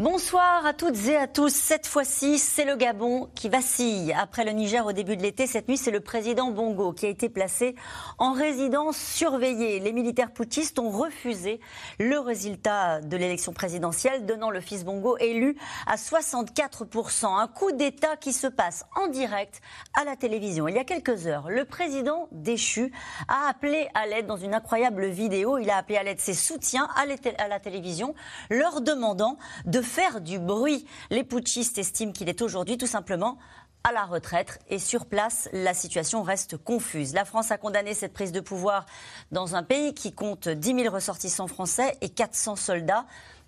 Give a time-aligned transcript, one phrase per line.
[0.00, 1.54] Bonsoir à toutes et à tous.
[1.54, 4.12] Cette fois-ci, c'est le Gabon qui vacille.
[4.12, 7.08] Après le Niger au début de l'été, cette nuit, c'est le président Bongo qui a
[7.08, 7.76] été placé
[8.18, 9.78] en résidence surveillée.
[9.78, 11.60] Les militaires putschistes ont refusé
[12.00, 17.26] le résultat de l'élection présidentielle, donnant le fils Bongo élu à 64%.
[17.26, 19.60] Un coup d'État qui se passe en direct
[19.94, 20.66] à la télévision.
[20.66, 22.90] Il y a quelques heures, le président déchu
[23.28, 25.56] a appelé à l'aide dans une incroyable vidéo.
[25.58, 28.16] Il a appelé à l'aide ses soutiens à la télévision,
[28.50, 30.84] leur demandant de faire du bruit.
[31.10, 33.38] Les putschistes estiment qu'il est aujourd'hui tout simplement
[33.84, 37.12] à la retraite et sur place, la situation reste confuse.
[37.12, 38.86] La France a condamné cette prise de pouvoir
[39.30, 43.04] dans un pays qui compte 10 000 ressortissants français et 400 soldats.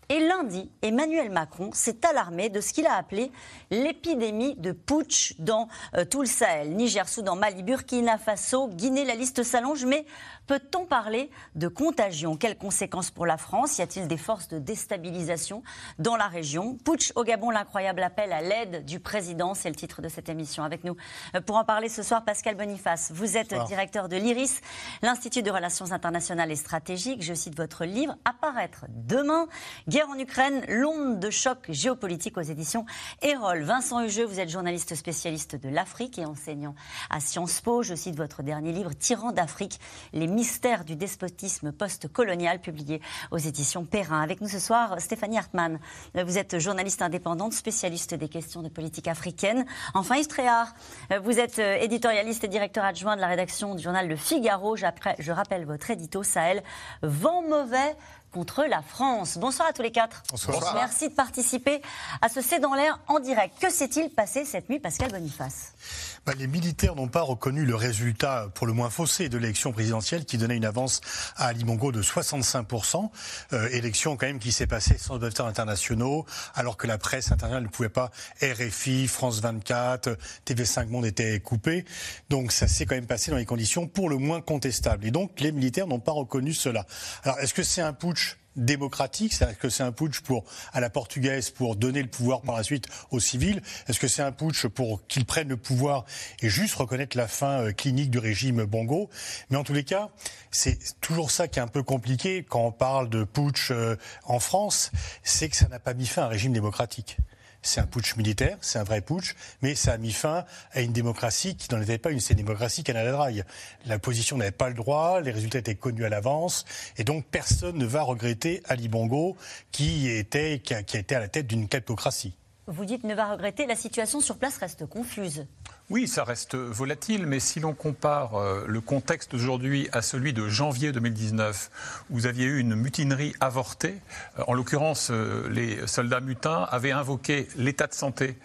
[0.08, 3.32] Et lundi, Emmanuel Macron s'est alarmé de ce qu'il a appelé
[3.70, 6.76] l'épidémie de putsch dans euh, tout le Sahel.
[6.76, 9.84] Niger, Soudan, Mali, Burkina Faso, Guinée, la liste s'allonge.
[9.84, 10.06] Mais
[10.46, 12.36] peut-on parler de contagion?
[12.36, 13.78] Quelles conséquences pour la France?
[13.78, 15.62] Y a-t-il des forces de déstabilisation
[15.98, 16.76] dans la région?
[16.84, 20.64] Putsch au Gabon, l'incroyable appel à l'aide du président, c'est le titre de cette émission.
[20.64, 20.96] Avec nous
[21.34, 23.10] euh, pour en parler ce soir, Pascal Boniface.
[23.12, 24.60] Vous êtes directeur de l'IRIS,
[25.02, 27.22] l'Institut de Relations internationales et stratégiques.
[27.22, 29.46] Je cite votre livre, Apparaître demain
[29.88, 32.86] Guerre en Ukraine, l'onde de choc géopolitique aux éditions
[33.22, 33.62] Erol.
[33.62, 36.74] Vincent Hugeux, vous êtes journaliste spécialiste de l'Afrique et enseignant
[37.10, 37.82] à Sciences Po.
[37.82, 39.80] Je cite votre dernier livre, Tyran d'Afrique,
[40.12, 44.20] les mystères du despotisme post-colonial, publié aux éditions Perrin.
[44.20, 45.80] Avec nous ce soir, Stéphanie Hartmann.
[46.14, 49.64] Vous êtes journaliste indépendante, spécialiste des questions de politique africaine.
[49.94, 50.74] Enfin, Yves Tréhard,
[51.22, 54.76] vous êtes éditorialiste et directeur adjoint de la rédaction du journal Le Figaro.
[54.76, 56.62] Je rappelle votre édito Sahel.
[57.00, 57.96] Vent mauvais
[58.30, 59.38] contre la France.
[59.38, 60.22] Bonsoir à tous les quatre.
[60.30, 60.74] Bonsoir.
[60.74, 61.80] Merci de participer
[62.20, 63.58] à ce C'est dans l'air en direct.
[63.58, 66.15] Que s'est-il passé cette nuit, Pascal Boniface?
[66.26, 70.24] Bah, Les militaires n'ont pas reconnu le résultat, pour le moins faussé, de l'élection présidentielle
[70.24, 71.00] qui donnait une avance
[71.36, 73.10] à Ali Bongo de 65%.
[73.52, 77.62] Euh, élection quand même qui s'est passée sans observateurs internationaux, alors que la presse internationale
[77.62, 78.10] ne pouvait pas.
[78.42, 81.84] RFI, France 24, TV5 Monde étaient coupés.
[82.28, 85.06] Donc ça s'est quand même passé dans les conditions pour le moins contestables.
[85.06, 86.86] Et donc les militaires n'ont pas reconnu cela.
[87.22, 88.36] Alors est-ce que c'est un putsch?
[88.56, 92.56] Démocratique C'est-à-dire que c'est un putsch pour, à la portugaise pour donner le pouvoir par
[92.56, 96.04] la suite aux civils Est-ce que c'est un putsch pour qu'ils prennent le pouvoir
[96.40, 99.10] et juste reconnaître la fin euh, clinique du régime Bongo?
[99.50, 100.10] Mais en tous les cas,
[100.50, 104.40] c'est toujours ça qui est un peu compliqué quand on parle de putsch euh, en
[104.40, 104.90] France,
[105.22, 107.18] c'est que ça n'a pas mis fin à un régime démocratique.
[107.66, 110.92] C'est un putsch militaire, c'est un vrai putsch, mais ça a mis fin à une
[110.92, 113.42] démocratie qui n'en était pas une, c'est une démocratie canadaraille.
[113.86, 116.64] La position n'avait pas le droit, les résultats étaient connus à l'avance,
[116.96, 119.36] et donc personne ne va regretter Ali Bongo
[119.72, 122.34] qui était, qui a, qui été à la tête d'une kleptocratie.
[122.68, 125.46] Vous dites ne va regretter, la situation sur place reste confuse.
[125.88, 130.48] Oui, ça reste volatile, mais si l'on compare euh, le contexte d'aujourd'hui à celui de
[130.48, 131.70] janvier 2019,
[132.10, 133.94] où vous aviez eu une mutinerie avortée,
[134.36, 138.36] euh, en l'occurrence, euh, les soldats mutins avaient invoqué l'état de santé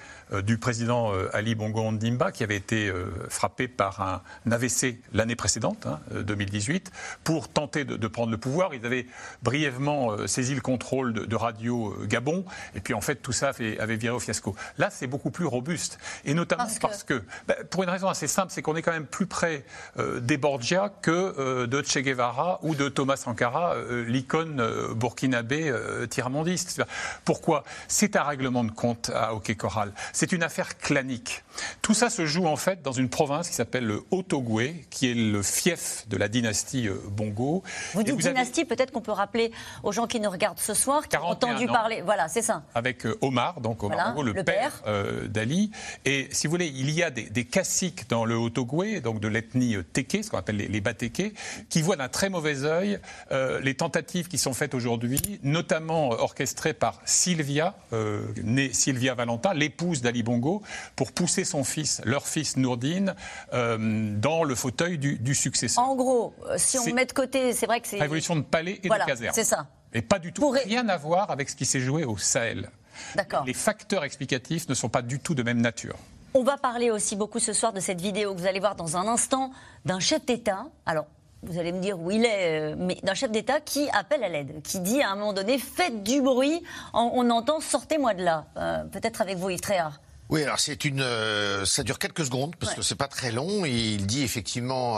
[0.44, 2.92] du président Ali Bongo Ondimba, qui avait été
[3.30, 4.02] frappé par
[4.46, 8.74] un AVC l'année précédente, 2018, hein, pour tenter de, prendre le pouvoir.
[8.74, 9.08] Ils avaient
[9.44, 14.16] brièvement saisi le contrôle de, Radio Gabon, et puis en fait tout ça avait, viré
[14.16, 14.56] au fiasco.
[14.78, 18.52] Là, c'est beaucoup plus robuste, et notamment parce que bah, pour une raison assez simple,
[18.52, 19.66] c'est qu'on est quand même plus près
[19.98, 24.62] euh, des Borgia que euh, de Che Guevara ou de Thomas Sankara, euh, l'icône
[24.96, 25.74] burkinabé
[26.10, 26.84] tiramondiste.
[27.26, 27.64] Pourquoi?
[27.88, 29.92] C'est un règlement de compte à Hockey Coral.
[30.22, 31.44] C'est une affaire clanique.
[31.82, 35.16] Tout ça se joue en fait dans une province qui s'appelle le Haut-Ogooué, qui est
[35.16, 37.64] le fief de la dynastie Bongo.
[37.96, 41.18] Vous dites dynastie, peut-être qu'on peut rappeler aux gens qui nous regardent ce soir, qui
[41.18, 42.04] ont entendu parler.
[42.06, 42.62] Voilà, c'est ça.
[42.76, 44.84] Avec Omar, donc Omar le, père,
[45.28, 45.72] d'Ali.
[46.06, 49.28] Et si vous voulez, il y a des, des caciques dans le Haut-Ogooué, donc de
[49.28, 51.34] l'ethnie Teke, ce qu'on appelle les, les Bateke,
[51.68, 53.00] qui voient d'un très mauvais œil
[53.32, 59.56] euh, les tentatives qui sont faites aujourd'hui, notamment orchestrées par Sylvia, euh, née Sylvia Valentin,
[59.56, 60.62] l'épouse d'Ali Bongo,
[60.96, 63.16] pour pousser son fils, leur fils Nourdine,
[63.54, 65.84] euh, dans le fauteuil du, successeur.
[65.84, 68.00] En gros, si on met de côté, c'est vrai que c'est...
[68.00, 69.34] Révolution de palais et de caserne.
[69.34, 69.68] c'est ça.
[69.94, 72.70] Et pas du tout, rien à voir avec ce qui s'est joué au Sahel.
[73.16, 73.44] D'accord.
[73.46, 75.96] Les facteurs explicatifs ne sont pas du tout de même nature.
[76.34, 78.96] On va parler aussi beaucoup ce soir de cette vidéo que vous allez voir dans
[78.96, 79.52] un instant
[79.84, 80.68] d'un chef d'État.
[80.86, 81.08] Alors,
[81.44, 84.30] vous allez me dire où il est, euh, mais d'un chef d'État qui appelle à
[84.30, 88.46] l'aide, qui dit à un moment donné faites du bruit, on, entend sortez-moi de là.
[88.58, 90.00] Euh, peut-être avec vous, Yves Tréhard.
[90.30, 93.66] Oui, alors c'est une, euh, ça dure quelques secondes parce que c'est pas très long.
[93.66, 94.98] Et il dit effectivement,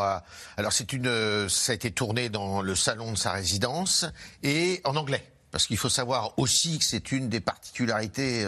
[0.58, 4.06] alors c'est une, ça a été tourné dans le salon de sa résidence
[4.44, 5.24] et en anglais.
[5.50, 8.46] parce qu'il faut savoir aussi que c'est une des particularités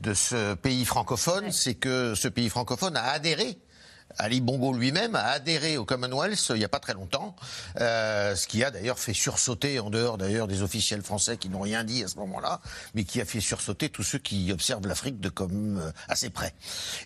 [0.00, 3.58] de ce pays francophone, c'est que ce pays francophone a adhéré
[4.18, 7.34] Ali Bongo lui-même a adhéré au Commonwealth il n'y a pas très longtemps,
[7.80, 11.60] euh, ce qui a d'ailleurs fait sursauter, en dehors d'ailleurs des officiels français qui n'ont
[11.60, 12.60] rien dit à ce moment-là,
[12.94, 16.54] mais qui a fait sursauter tous ceux qui observent l'Afrique de comme euh, assez près.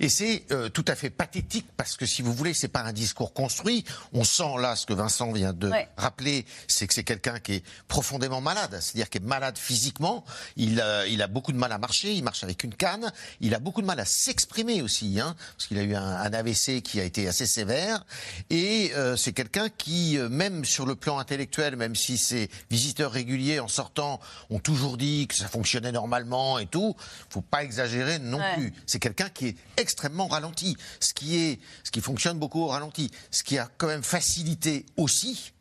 [0.00, 2.92] Et c'est euh, tout à fait pathétique parce que si vous voulez, c'est pas un
[2.92, 3.84] discours construit.
[4.12, 7.64] On sent là ce que Vincent vient de rappeler, c'est que c'est quelqu'un qui est
[7.88, 10.24] profondément malade, c'est-à-dire qui est malade physiquement.
[10.56, 13.58] Il, il a beaucoup de mal à marcher, il marche avec une canne, il a
[13.58, 16.93] beaucoup de mal à s'exprimer aussi, hein, parce qu'il a eu un, un AVC qui
[16.94, 18.06] qui a été assez sévère.
[18.50, 23.10] Et euh, c'est quelqu'un qui, euh, même sur le plan intellectuel, même si ses visiteurs
[23.10, 26.94] réguliers en sortant ont toujours dit que ça fonctionnait normalement et tout,
[27.30, 28.72] faut pas exagérer non plus.
[28.86, 33.10] C'est quelqu'un qui est extrêmement ralenti, ce qui est, ce qui fonctionne beaucoup au ralenti,
[33.32, 35.52] ce qui a quand même facilité aussi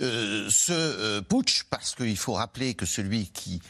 [0.00, 3.60] euh, ce putsch, parce qu'il faut rappeler que celui qui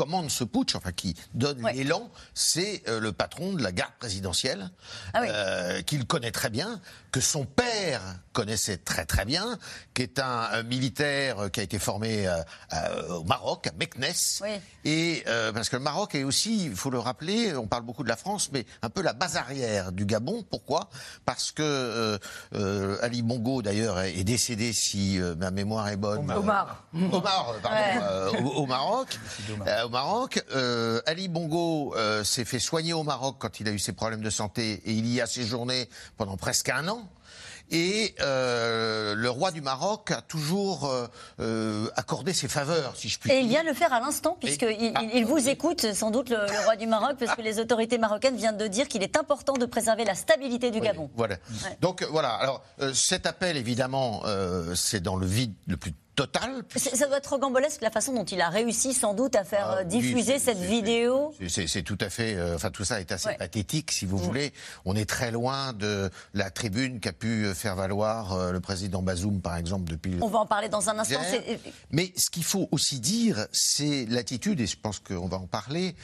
[0.00, 4.70] commande ce putsch, enfin qui donne l'élan, c'est euh, le patron de la garde présidentielle,
[5.12, 6.80] ah euh, qu'il connaît très bien,
[7.12, 8.00] que son père
[8.32, 9.58] connaissait très très bien,
[9.94, 14.14] qui est un, militaire qui a été formé euh, au Maroc, à Meknes.
[14.84, 15.24] Et
[15.54, 18.16] parce que le Maroc est aussi, il faut le rappeler, on parle beaucoup de la
[18.16, 20.44] France, mais un peu la base arrière du Gabon.
[20.48, 20.88] Pourquoi?
[21.24, 22.18] Parce que
[23.02, 26.30] Ali Bongo d'ailleurs est décédé, si ma mémoire est bonne.
[26.30, 26.84] Omar.
[26.94, 29.18] Omar, pardon, au, Maroc.
[29.90, 30.42] Maroc.
[30.54, 34.22] Euh, Ali Bongo euh, s'est fait soigner au Maroc quand il a eu ses problèmes
[34.22, 37.08] de santé et il y a séjourné pendant presque un an.
[37.70, 40.90] Et euh, le roi du Maroc a toujours
[41.96, 43.38] accordé ses faveurs, si je puis dire.
[43.38, 46.38] Et il vient le faire à l'instant, puisqu'il ah, il vous écoute, sans doute, le,
[46.64, 49.66] roi du Maroc, parce que les autorités marocaines viennent de dire qu'il est important de
[49.66, 51.10] préserver la stabilité du Gabon.
[51.14, 51.36] Voilà.
[51.80, 52.30] Donc voilà.
[52.30, 52.62] Alors
[52.92, 54.22] cet appel, évidemment,
[54.74, 55.92] c'est dans le vide le plus
[56.76, 59.78] Ça doit être gambolesque la façon dont il a réussi sans doute à faire ah
[59.78, 61.34] euh, diffuser cette vidéo.
[61.48, 64.22] C'est tout à fait, euh, enfin tout ça est assez pathétique si vous mm.
[64.22, 64.52] voulez.
[64.84, 69.40] On est très loin de la tribune qu'a pu euh, faire valoir le président Bazoum
[69.40, 70.16] par exemple depuis.
[70.20, 71.20] On va en parler dans un instant.
[71.90, 75.94] Mais ce qu'il faut aussi dire, c'est l'attitude et je pense qu'on va en parler,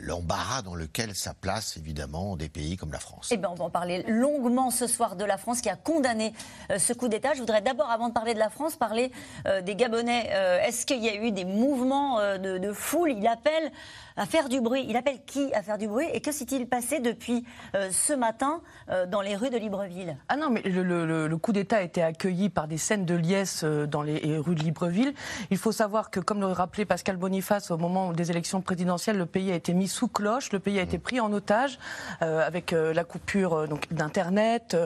[0.00, 3.28] l'embarras dans lequel ça place évidemment des pays comme la France.
[3.30, 6.32] Eh bien on va en parler longuement ce soir de la France qui a condamné
[6.76, 7.34] ce coup d'État.
[7.34, 9.12] Je voudrais d'abord, avant de parler de la France, parler
[9.58, 10.30] euh, des Gabonais.
[10.32, 13.12] Euh, est-ce qu'il y a eu des mouvements euh, de, foule?
[13.12, 13.70] Il appelle
[14.16, 14.84] à faire du bruit.
[14.88, 16.06] Il appelle qui à faire du bruit?
[16.12, 17.44] Et que s'est-il passé depuis
[17.92, 18.60] ce matin
[19.06, 20.16] dans les rues de Libreville?
[20.28, 24.02] Ah non, mais le, coup d'État a été accueilli par des scènes de liesse dans
[24.02, 25.14] les rues de Libreville.
[25.52, 29.26] Il faut savoir que, comme le rappelait Pascal Boniface, au moment des élections présidentielles, le
[29.26, 31.78] pays a été mis sous cloche, le pays a été pris en otage
[32.20, 34.76] avec la coupure donc d'Internet,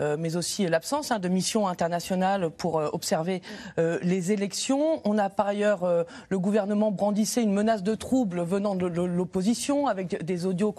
[0.00, 3.40] mais aussi l'absence hein, de missions internationales pour observer
[3.78, 5.00] les élections.
[5.04, 9.86] On a par ailleurs, euh, le gouvernement brandissait une menace de trouble venant de, l'opposition
[9.86, 10.74] avec des audios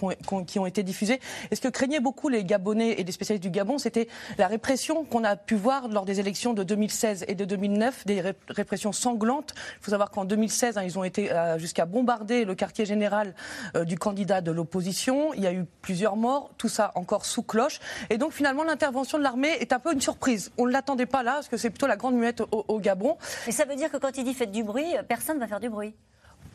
[0.48, 1.20] qui ont, été diffusés.
[1.52, 4.08] Et ce que craignaient beaucoup les Gabonais et les spécialistes du Gabon, c'était
[4.38, 8.22] la répression qu'on a pu voir lors des élections de 2016 et de 2009, des
[8.50, 9.54] répressions sanglantes.
[9.80, 13.34] Il faut savoir qu'en 2016, hein, ils ont été euh, jusqu'à bombarder le quartier général
[13.76, 15.34] euh, du candidat de l'opposition.
[15.34, 17.80] Il y a eu plusieurs morts, tout ça encore sous cloche.
[18.10, 20.52] Et donc finalement, l'intervention de l'armée est un peu une surprise.
[20.58, 23.18] On ne l'attendait pas là, parce que c'est plutôt la grande muette au Gabon.
[23.46, 25.60] Mais ça veut dire que quand il dit faites du bruit, personne ne va faire
[25.60, 25.96] du bruit.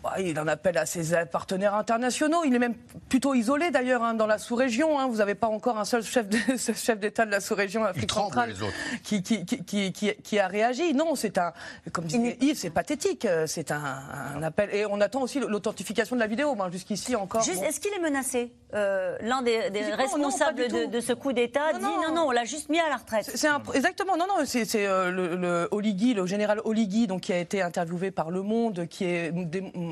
[0.09, 2.45] Bah, il en appelle à ses partenaires internationaux.
[2.45, 2.75] Il est même
[3.09, 4.99] plutôt isolé d'ailleurs hein, dans la sous-région.
[4.99, 5.07] Hein.
[5.09, 6.29] Vous n'avez pas encore un seul chef
[6.99, 8.55] d'État de la sous-région Afrique centrale
[9.03, 10.95] qui, qui, a réagi.
[10.95, 11.53] Non, c'est un,
[11.93, 13.27] comme disait Yves, c'est pathétique.
[13.47, 14.71] C'est un, appel.
[14.75, 16.57] Et on attend aussi l'authentification de la vidéo.
[16.71, 17.43] Jusqu'ici encore.
[17.43, 19.59] Est-ce qu'il est menacé euh, L'un des,
[19.97, 23.31] responsables de, ce coup d'État dit non, non, on l'a juste mis à la retraite.
[23.35, 24.17] C'est exactement.
[24.17, 28.11] Non, non, c'est euh, le, le Oligui, le général Oligui, donc qui a été interviewé
[28.11, 29.33] par Le Monde, qui est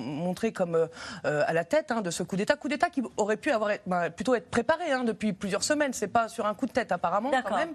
[0.06, 2.56] montré comme euh, à la tête hein, de ce coup d'État.
[2.56, 5.92] Coup d'État qui aurait pu avoir, bah, plutôt être préparé hein, depuis plusieurs semaines.
[5.92, 7.74] C'est pas sur un coup de tête apparemment quand même.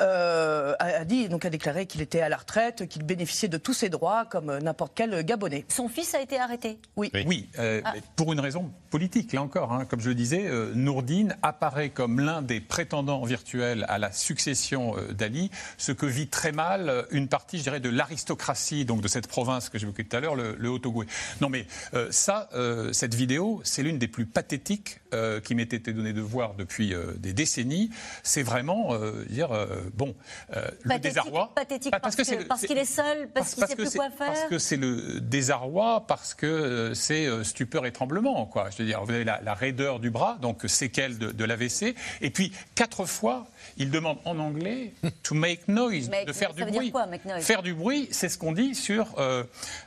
[0.00, 3.74] Euh, a, dit, donc a déclaré qu'il était à la retraite, qu'il bénéficiait de tous
[3.74, 5.64] ses droits comme euh, n'importe quel Gabonais.
[5.68, 6.78] Son fils a été arrêté.
[6.96, 7.10] Oui.
[7.26, 7.92] Oui, ah.
[8.16, 9.72] pour une raison politique là encore.
[9.72, 9.84] Hein.
[9.86, 15.50] Comme je le disais, Nourdine apparaît comme l'un des prétendants virtuels à la succession d'Ali,
[15.78, 19.68] ce que vit très mal une partie, je dirais, de l'aristocratie donc de cette province
[19.68, 20.70] que j'évoquais tout à l'heure, le, le.
[21.40, 21.53] Non, mais
[21.94, 26.12] euh, ça, euh, cette vidéo, c'est l'une des plus pathétiques euh, qui m'était été donnée
[26.12, 27.90] de voir depuis des décennies.
[28.22, 28.96] C'est vraiment
[29.28, 29.50] dire
[29.94, 30.14] bon
[30.82, 31.52] le désarroi.
[31.54, 32.24] Pathétique parce, qu'il
[32.78, 34.26] est, seul, parce, qu'il ne sait plus quoi faire.
[34.26, 38.46] Parce que c'est le désarroi, parce que c'est stupeur et tremblement.
[38.46, 38.70] Quoi.
[38.70, 42.30] Je veux dire, vous avez la, raideur du bras, donc séquelle de, de l'AVC, et
[42.30, 43.46] puis quatre fois
[43.76, 44.92] il demande en anglais
[45.22, 46.90] to make noise, de faire du bruit.
[46.90, 47.06] Quoi,
[47.40, 49.14] faire du bruit, c'est ce qu'on dit sur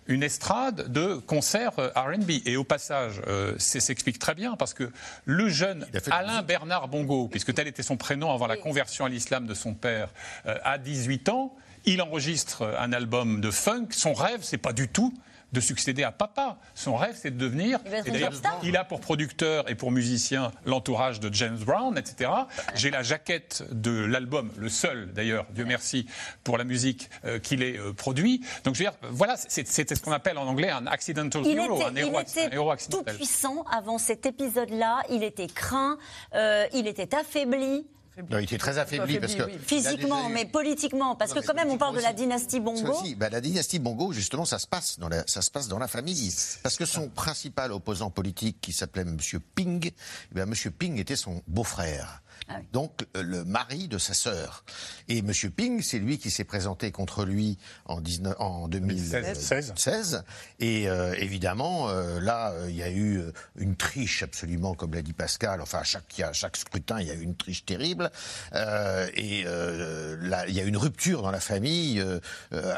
[0.08, 2.32] une estrade de concert euh, RB.
[2.46, 4.92] Et au passage, euh, c'est s'explique très bien parce que
[5.26, 9.46] le jeune Alain Bernard Bongo, puisque tel était son prénom avant la conversion à l'islam
[9.46, 10.10] de son père,
[10.46, 11.56] à 18 ans,
[11.86, 13.88] il enregistre un album de funk.
[13.92, 15.14] Son rêve, c'est pas du tout
[15.54, 16.58] de succéder à papa.
[16.76, 17.80] Son rêve, c'est de devenir.
[18.06, 22.32] Et d'ailleurs, il a pour producteur et pour musicien l'entourage de James Brown, etc.
[22.76, 26.08] J'ai la jaquette de l'album, le seul d'ailleurs, Dieu merci,
[26.44, 28.42] pour la musique euh, qu'il ait euh, produit.
[28.64, 31.76] Donc je veux dire, voilà, c'était ce qu'on appelle en anglais un accidental il hero,
[31.76, 35.04] était, un héros, il était tout puissant avant cet épisode-là.
[35.10, 35.98] Il était craint,
[36.34, 37.86] euh, il était affaibli.
[38.30, 41.78] Non, il était très affaibli, parce que physiquement, mais politiquement, parce que quand même on
[41.78, 42.94] parle de la dynastie Bongo.
[43.16, 45.88] bah, la dynastie Bongo, justement, ça se passe dans la, ça se passe dans la
[45.88, 46.34] famille,
[46.64, 49.92] parce que son principal opposant politique, qui s'appelait Monsieur Ping,
[50.32, 52.22] eh bien, Monsieur Ping était son beau-frère.
[52.50, 54.64] Ah Donc euh, le mari de sa sœur.
[55.10, 55.32] Et M.
[55.56, 60.24] Ping, c'est lui qui s'est présenté contre lui en, 19, en 2016.
[60.60, 63.22] Et euh, évidemment, euh, là, il y a eu
[63.58, 65.62] une triche absolument, comme l'a dit Pascal.
[65.62, 68.12] Enfin, à chaque, à chaque scrutin, il y a eu une triche terrible.
[68.54, 72.04] et là, il y a une rupture dans la famille,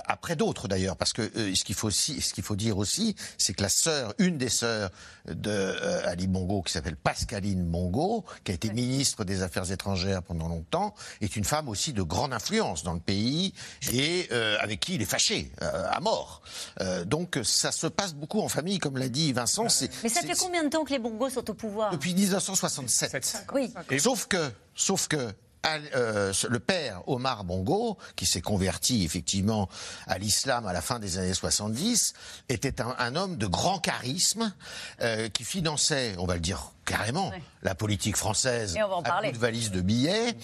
[0.05, 0.97] après d'autres d'ailleurs.
[0.97, 4.13] Parce que ce qu'il faut, aussi, ce qu'il faut dire aussi, c'est que la sœur,
[4.17, 4.89] une des sœurs
[5.27, 5.75] de
[6.05, 10.93] Ali Bongo, qui s'appelle Pascaline Bongo, qui a été ministre des Affaires étrangères pendant longtemps,
[11.21, 13.53] est une femme aussi de grande influence dans le pays
[13.91, 16.41] et euh, avec qui il est fâché euh, à mort.
[16.81, 19.67] Euh, donc ça se passe beaucoup en famille, comme l'a dit Vincent.
[20.03, 21.91] Mais ça fait combien de temps que les Bongos sont au pouvoir?
[21.91, 23.47] Depuis 1967.
[23.53, 23.73] Oui.
[23.99, 29.69] Sauf que, sauf que le père Omar Bongo, qui s'est converti effectivement
[30.07, 32.13] à l'islam à la fin des années 70,
[32.49, 34.53] était un, homme de grand charisme
[35.01, 39.37] euh, qui finançait, on va le dire carrément, la politique française et on à de
[39.37, 40.35] valises de billets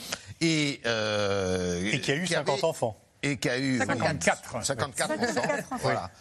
[0.41, 2.99] et, euh, et qui a eu 50 enfants.
[3.23, 5.41] Et qui a eu 54, 54, enfants.
[5.81, 6.11] Voilà.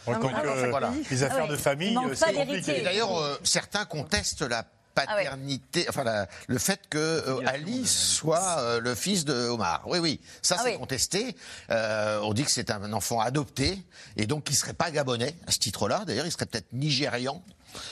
[0.70, 0.92] voilà.
[1.10, 2.80] Les affaires ah de famille, c'est compliqué.
[2.80, 9.24] D'ailleurs, certains contestent la paternité, enfin le fait que euh, Ali soit euh, le fils
[9.24, 9.82] de Omar.
[9.86, 11.36] Oui, oui, ça ah c'est contesté.
[11.70, 13.84] Euh, on dit que c'est un enfant adopté
[14.16, 16.04] et donc il serait pas gabonais à ce titre-là.
[16.06, 17.42] D'ailleurs, il serait peut-être nigérian.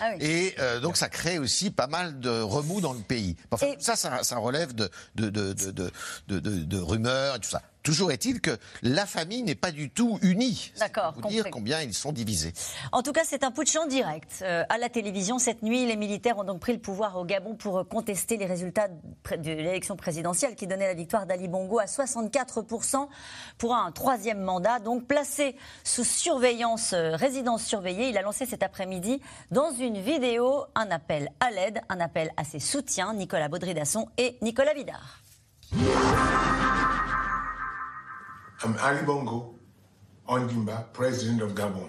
[0.00, 3.37] Ah et donc ça crée aussi pas mal de remous dans le pays.
[3.50, 5.90] Enfin, ça, ça, relève de de, de, de,
[6.38, 7.62] de, rumeurs et tout ça.
[7.82, 10.72] Toujours est-il que la famille n'est pas du tout unie.
[10.78, 11.14] D'accord.
[11.14, 12.52] Pour dire combien ils sont divisés.
[12.92, 14.40] En tout cas, c'est un putsch en direct.
[14.42, 17.54] Euh, à la télévision, cette nuit, les militaires ont donc pris le pouvoir au Gabon
[17.54, 23.08] pour contester les résultats de l'élection présidentielle qui donnait la victoire d'Ali Bongo à 64%
[23.58, 24.78] pour un troisième mandat.
[24.78, 29.20] Donc placé sous surveillance, euh, résidence surveillée, il a lancé cet après-midi
[29.50, 34.38] dans une vidéo un appel à l'aide, un appel à ses soutiens, Nicolas Baudry-Dasson et
[34.40, 35.18] Nicolas Vidard.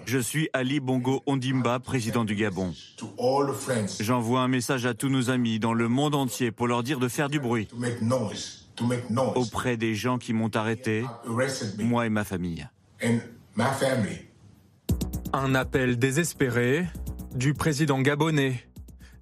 [0.06, 2.74] Je suis Ali Bongo Ondimba, président du Gabon.
[4.00, 7.08] J'envoie un message à tous nos amis dans le monde entier pour leur dire de
[7.08, 7.68] faire du bruit.
[9.34, 11.04] Auprès des gens qui m'ont arrêté,
[11.78, 12.66] moi et ma famille.
[15.32, 16.86] Un appel désespéré
[17.34, 18.64] du président gabonais,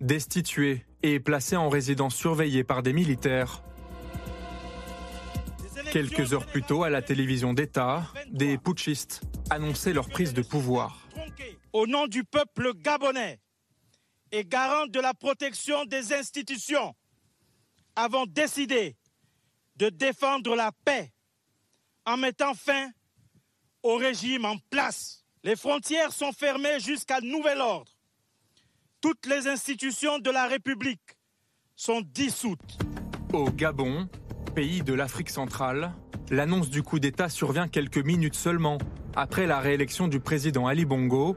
[0.00, 3.62] destitué et placé en résidence surveillée par des militaires
[5.92, 9.20] Quelques heures plus tôt, à la télévision d'État, des putschistes
[9.50, 11.06] annonçaient leur prise de pouvoir.
[11.74, 13.38] Au nom du peuple gabonais
[14.30, 16.94] et garant de la protection des institutions,
[17.94, 18.96] avons décidé
[19.76, 21.12] de défendre la paix
[22.06, 22.88] en mettant fin
[23.82, 25.26] au régime en place.
[25.44, 27.92] Les frontières sont fermées jusqu'à nouvel ordre.
[29.02, 31.18] Toutes les institutions de la République
[31.76, 32.78] sont dissoutes.
[33.34, 34.08] Au Gabon,
[34.44, 35.92] pays de l'Afrique centrale,
[36.30, 38.78] l'annonce du coup d'État survient quelques minutes seulement
[39.14, 41.36] après la réélection du président Ali Bongo.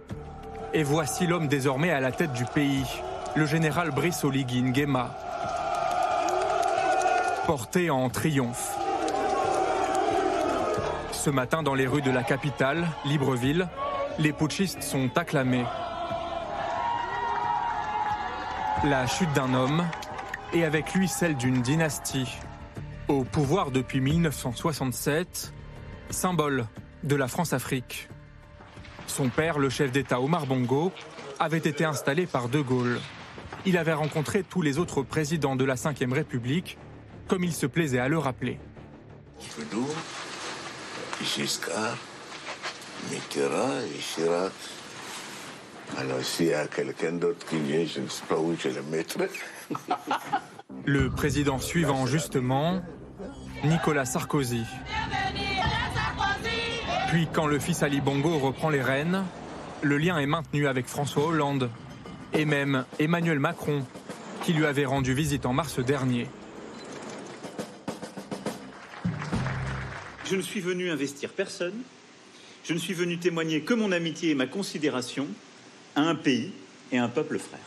[0.74, 2.85] Et voici l'homme désormais à la tête du pays,
[3.35, 5.15] le général Brice Oligui Nguema,
[7.45, 8.75] porté en triomphe.
[11.12, 13.67] Ce matin, dans les rues de la capitale, Libreville,
[14.19, 15.65] les putschistes sont acclamés.
[18.83, 19.83] La chute d'un homme
[20.53, 22.38] et avec lui celle d'une dynastie.
[23.07, 25.53] Au pouvoir depuis 1967,
[26.09, 26.65] symbole
[27.03, 28.09] de la France-Afrique.
[29.05, 30.91] Son père, le chef d'État Omar Bongo,
[31.38, 33.00] avait été installé par De Gaulle.
[33.67, 36.79] Il avait rencontré tous les autres présidents de la Ve République,
[37.27, 38.57] comme il se plaisait à le rappeler.
[41.24, 41.97] Giscard,
[43.12, 44.51] Mitterrand et Chirac.
[46.00, 48.81] Alors s'il y a quelqu'un d'autre qui vient, je ne sais pas où je le
[48.81, 49.29] mettrai.
[50.85, 52.81] Le président suivant, justement,
[53.65, 54.63] Nicolas Sarkozy.
[57.10, 59.24] Puis, quand le fils Ali Bongo reprend les rênes,
[59.81, 61.69] le lien est maintenu avec François Hollande
[62.34, 63.86] et même Emmanuel Macron,
[64.43, 66.27] qui lui avait rendu visite en mars dernier.
[70.25, 71.75] Je ne suis venu investir personne.
[72.63, 75.27] Je ne suis venu témoigner que mon amitié et ma considération
[75.95, 76.51] à un pays
[76.91, 77.60] et un peuple frère.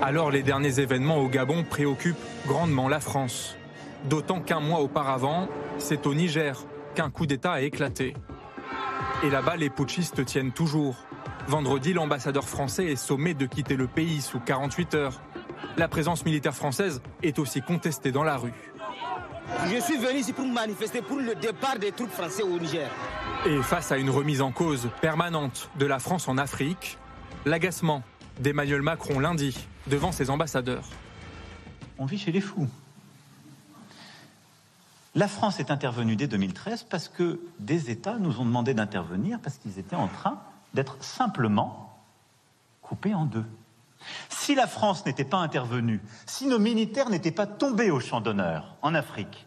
[0.00, 3.56] Alors les derniers événements au Gabon préoccupent grandement la France.
[4.04, 5.48] D'autant qu'un mois auparavant,
[5.78, 6.62] c'est au Niger
[6.94, 8.14] qu'un coup d'État a éclaté.
[9.22, 10.96] Et là-bas, les putschistes tiennent toujours.
[11.48, 15.20] Vendredi, l'ambassadeur français est sommé de quitter le pays sous 48 heures.
[15.76, 18.52] La présence militaire française est aussi contestée dans la rue.
[19.72, 22.90] Je suis venu ici pour manifester pour le départ des troupes françaises au Niger.
[23.46, 26.98] Et face à une remise en cause permanente de la France en Afrique,
[27.44, 28.02] l'agacement
[28.40, 30.84] d'Emmanuel Macron lundi devant ses ambassadeurs.
[31.98, 32.68] On vit chez les fous.
[35.16, 39.56] La France est intervenue dès 2013 parce que des États nous ont demandé d'intervenir parce
[39.56, 40.42] qu'ils étaient en train
[40.74, 41.98] d'être simplement
[42.82, 43.46] coupés en deux.
[44.28, 48.76] Si la France n'était pas intervenue, si nos militaires n'étaient pas tombés au champ d'honneur
[48.82, 49.46] en Afrique,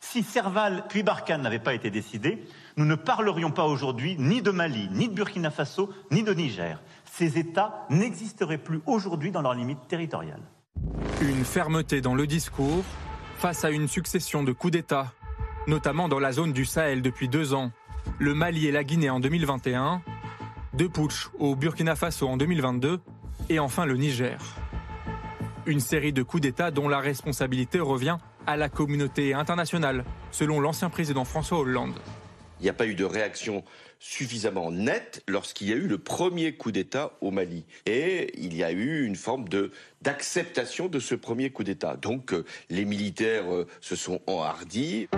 [0.00, 2.44] si Serval puis Barkhane n'avaient pas été décidés,
[2.76, 6.82] nous ne parlerions pas aujourd'hui ni de Mali, ni de Burkina Faso, ni de Niger.
[7.04, 10.42] Ces États n'existeraient plus aujourd'hui dans leurs limites territoriales.
[11.20, 12.84] Une fermeté dans le discours
[13.40, 15.14] face à une succession de coups d'État,
[15.66, 17.70] notamment dans la zone du Sahel depuis deux ans,
[18.18, 20.02] le Mali et la Guinée en 2021,
[20.74, 23.00] deux putsch au Burkina Faso en 2022
[23.48, 24.38] et enfin le Niger.
[25.64, 30.90] Une série de coups d'État dont la responsabilité revient à la communauté internationale, selon l'ancien
[30.90, 31.98] président François Hollande.
[32.60, 33.64] Il n'y a pas eu de réaction
[33.98, 37.64] suffisamment nette lorsqu'il y a eu le premier coup d'État au Mali.
[37.86, 41.96] Et il y a eu une forme de d'acceptation de ce premier coup d'État.
[41.96, 45.08] Donc euh, les militaires euh, se sont enhardis.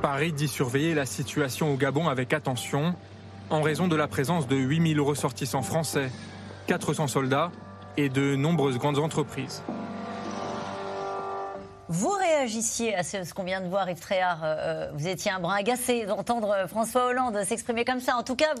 [0.00, 2.94] Paris dit surveiller la situation au Gabon avec attention
[3.50, 6.10] en raison de la présence de 8000 ressortissants français,
[6.66, 7.52] 400 soldats
[7.96, 9.62] et de nombreuses grandes entreprises.
[11.88, 14.44] Vous réagissiez à ce, qu'on vient de voir, Yves Tréhard.
[14.44, 18.16] Euh, euh, vous étiez un brin agacé d'entendre euh, François Hollande s'exprimer comme ça.
[18.16, 18.54] En tout cas,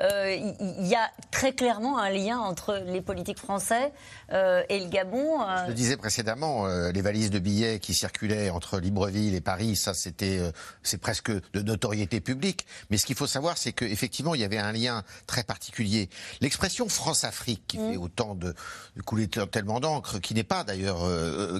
[0.00, 3.92] il y, a très clairement un lien entre les politiques français
[4.30, 5.38] et le Gabon.
[5.64, 9.94] Je le disais précédemment, les valises de billets qui circulaient entre Libreville et Paris, ça
[9.94, 10.40] c'était,
[10.82, 12.66] c'est presque de notoriété publique.
[12.90, 16.08] Mais ce qu'il faut savoir, c'est qu'effectivement, il y avait un lien très particulier.
[16.40, 17.92] L'expression France-Afrique, qui mm.
[17.92, 18.54] fait autant de,
[18.96, 21.02] de couler tellement d'encre, qui n'est pas d'ailleurs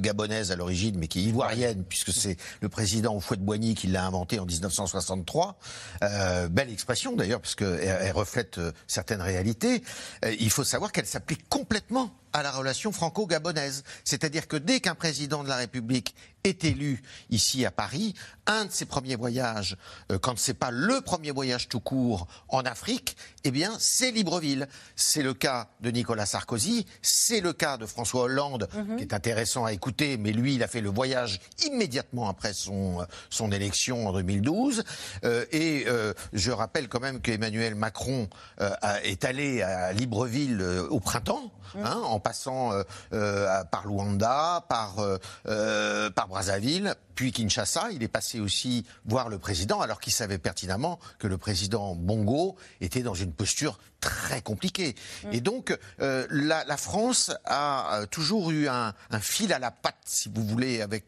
[0.01, 4.39] gabonaise à l'origine, mais qui est ivoirienne, puisque c'est le président Houphouët-Boigny qui l'a inventé
[4.39, 5.59] en 1963.
[6.05, 9.83] Euh, belle expression d'ailleurs, parce qu'elle elle reflète euh, certaines réalités.
[10.25, 13.83] Euh, il faut savoir qu'elle s'applique complètement à la relation franco-gabonaise.
[14.05, 18.15] C'est-à-dire que dès qu'un président de la République est élu ici à Paris,
[18.47, 19.77] un de ses premiers voyages,
[20.11, 24.69] euh, quand c'est pas le premier voyage tout court en Afrique, eh bien c'est Libreville.
[24.97, 28.97] C'est le cas de Nicolas Sarkozy, c'est le cas de François Hollande, mhm.
[28.97, 33.07] qui est intéressant à écouter, mais lui il a fait le voyage immédiatement après son
[33.31, 34.85] son élection en 2012.
[35.25, 38.29] Euh, et euh, je rappelle quand même qu'Emmanuel Macron
[39.05, 41.85] est allé à Libreville au printemps, mhm.
[41.85, 44.97] hein, en passant euh, euh, par Luanda, par,
[45.47, 47.91] euh, par Brazzaville, puis Kinshasa.
[47.93, 52.57] Il est passé aussi voir le président, alors qu'il savait pertinemment que le président Bongo
[52.81, 54.95] était dans une posture très compliquée.
[55.25, 55.33] Mm.
[55.33, 60.83] Et donc, la, France a toujours eu un, fil à la patte, si vous voulez,
[60.83, 61.07] avec,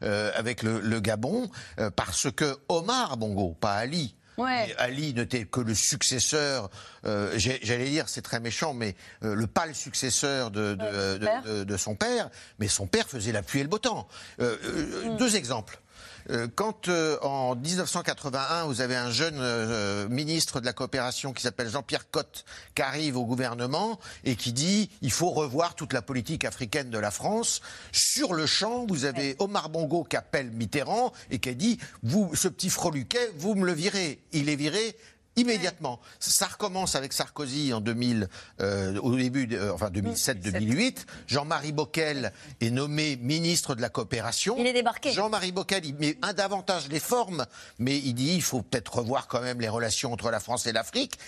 [0.00, 1.50] avec le, le Gabon,
[1.96, 6.70] parce que Omar Bongo, pas Ali, Ali n'était que le successeur,
[7.04, 12.30] euh, j'allais dire, c'est très méchant, mais euh, le pâle successeur de, de, son père,
[12.58, 14.08] mais son père faisait la pluie et le beau temps.
[14.40, 14.56] Euh,
[15.12, 15.16] mm.
[15.16, 15.81] Deux exemples.
[16.30, 21.42] Euh, quand euh, en 1981, vous avez un jeune euh, ministre de la coopération qui
[21.42, 26.02] s'appelle Jean-Pierre Cotte qui arrive au gouvernement et qui dit il faut revoir toute la
[26.02, 27.60] politique africaine de la France.
[27.92, 32.48] Sur le champ, vous avez Omar Bongo qui appelle Mitterrand et qui dit vous, ce
[32.48, 34.20] petit froluquet, vous me le virez.
[34.32, 34.96] Il est viré
[35.36, 36.00] Immédiatement.
[36.20, 38.28] Ça recommence avec Sarkozy en 2000,
[38.60, 41.06] euh, au début, enfin 2007-2008.
[41.26, 44.56] Jean-Marie Bockel est nommé ministre de la coopération.
[44.58, 45.12] Il est débarqué.
[45.12, 47.46] Jean-Marie Bockel, il met un davantage les formes,
[47.78, 50.72] mais il dit il faut peut-être revoir quand même les relations entre la France et
[50.72, 51.18] l'Afrique.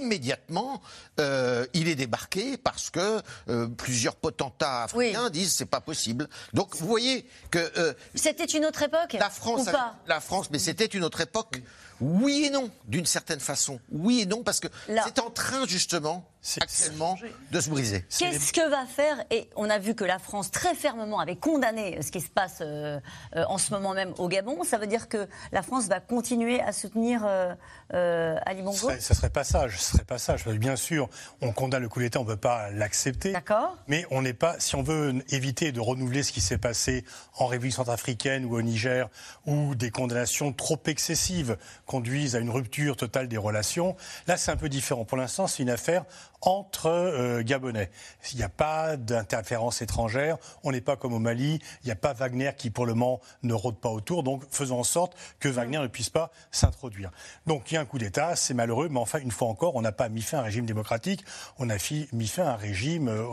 [0.00, 0.80] Immédiatement,
[1.20, 6.28] euh, il est débarqué parce que euh, plusieurs potentats africains disent c'est pas possible.
[6.54, 9.14] Donc vous voyez que euh, c'était une autre époque.
[9.18, 9.96] La France, ou pas?
[10.06, 11.60] la France, mais c'était une autre époque.
[12.00, 16.24] Oui et non, d'une certaine façon Oui et non, parce que c'est en train justement,
[16.60, 17.18] actuellement,
[17.50, 18.04] de se briser.
[18.16, 22.00] Qu'est-ce que va faire Et on a vu que la France très fermement avait condamné
[22.02, 23.00] ce qui se passe euh,
[23.36, 24.64] euh, en ce moment même au Gabon.
[24.64, 27.54] Ça veut dire que la France va continuer à soutenir euh,
[27.94, 30.46] euh, Ali Ce Bongo serait, ça serait pas sage, ce serait pas sage.
[30.46, 31.08] Bien sûr,
[31.40, 33.32] on condamne le coup d'État, on ne peut pas l'accepter.
[33.32, 33.76] D'accord.
[33.88, 37.04] Mais on n'est pas, si on veut éviter de renouveler ce qui s'est passé
[37.36, 39.08] en République centrafricaine ou au Niger,
[39.46, 41.56] où des condamnations trop excessives
[41.88, 43.96] conduisent à une rupture totale des relations,
[44.28, 45.04] là c'est un peu différent.
[45.04, 46.04] Pour l'instant, c'est une affaire
[46.40, 47.90] entre euh, Gabonais.
[48.32, 51.96] Il n'y a pas d'interférence étrangère, on n'est pas comme au Mali, il n'y a
[51.96, 55.48] pas Wagner qui pour le moment ne rôde pas autour, donc faisons en sorte que
[55.48, 57.10] Wagner ne puisse pas s'introduire.
[57.46, 59.82] Donc il y a un coup d'État, c'est malheureux, mais enfin une fois encore, on
[59.82, 61.24] n'a pas mis fin à un régime démocratique,
[61.58, 61.76] on a
[62.12, 63.24] mis fin à un régime euh,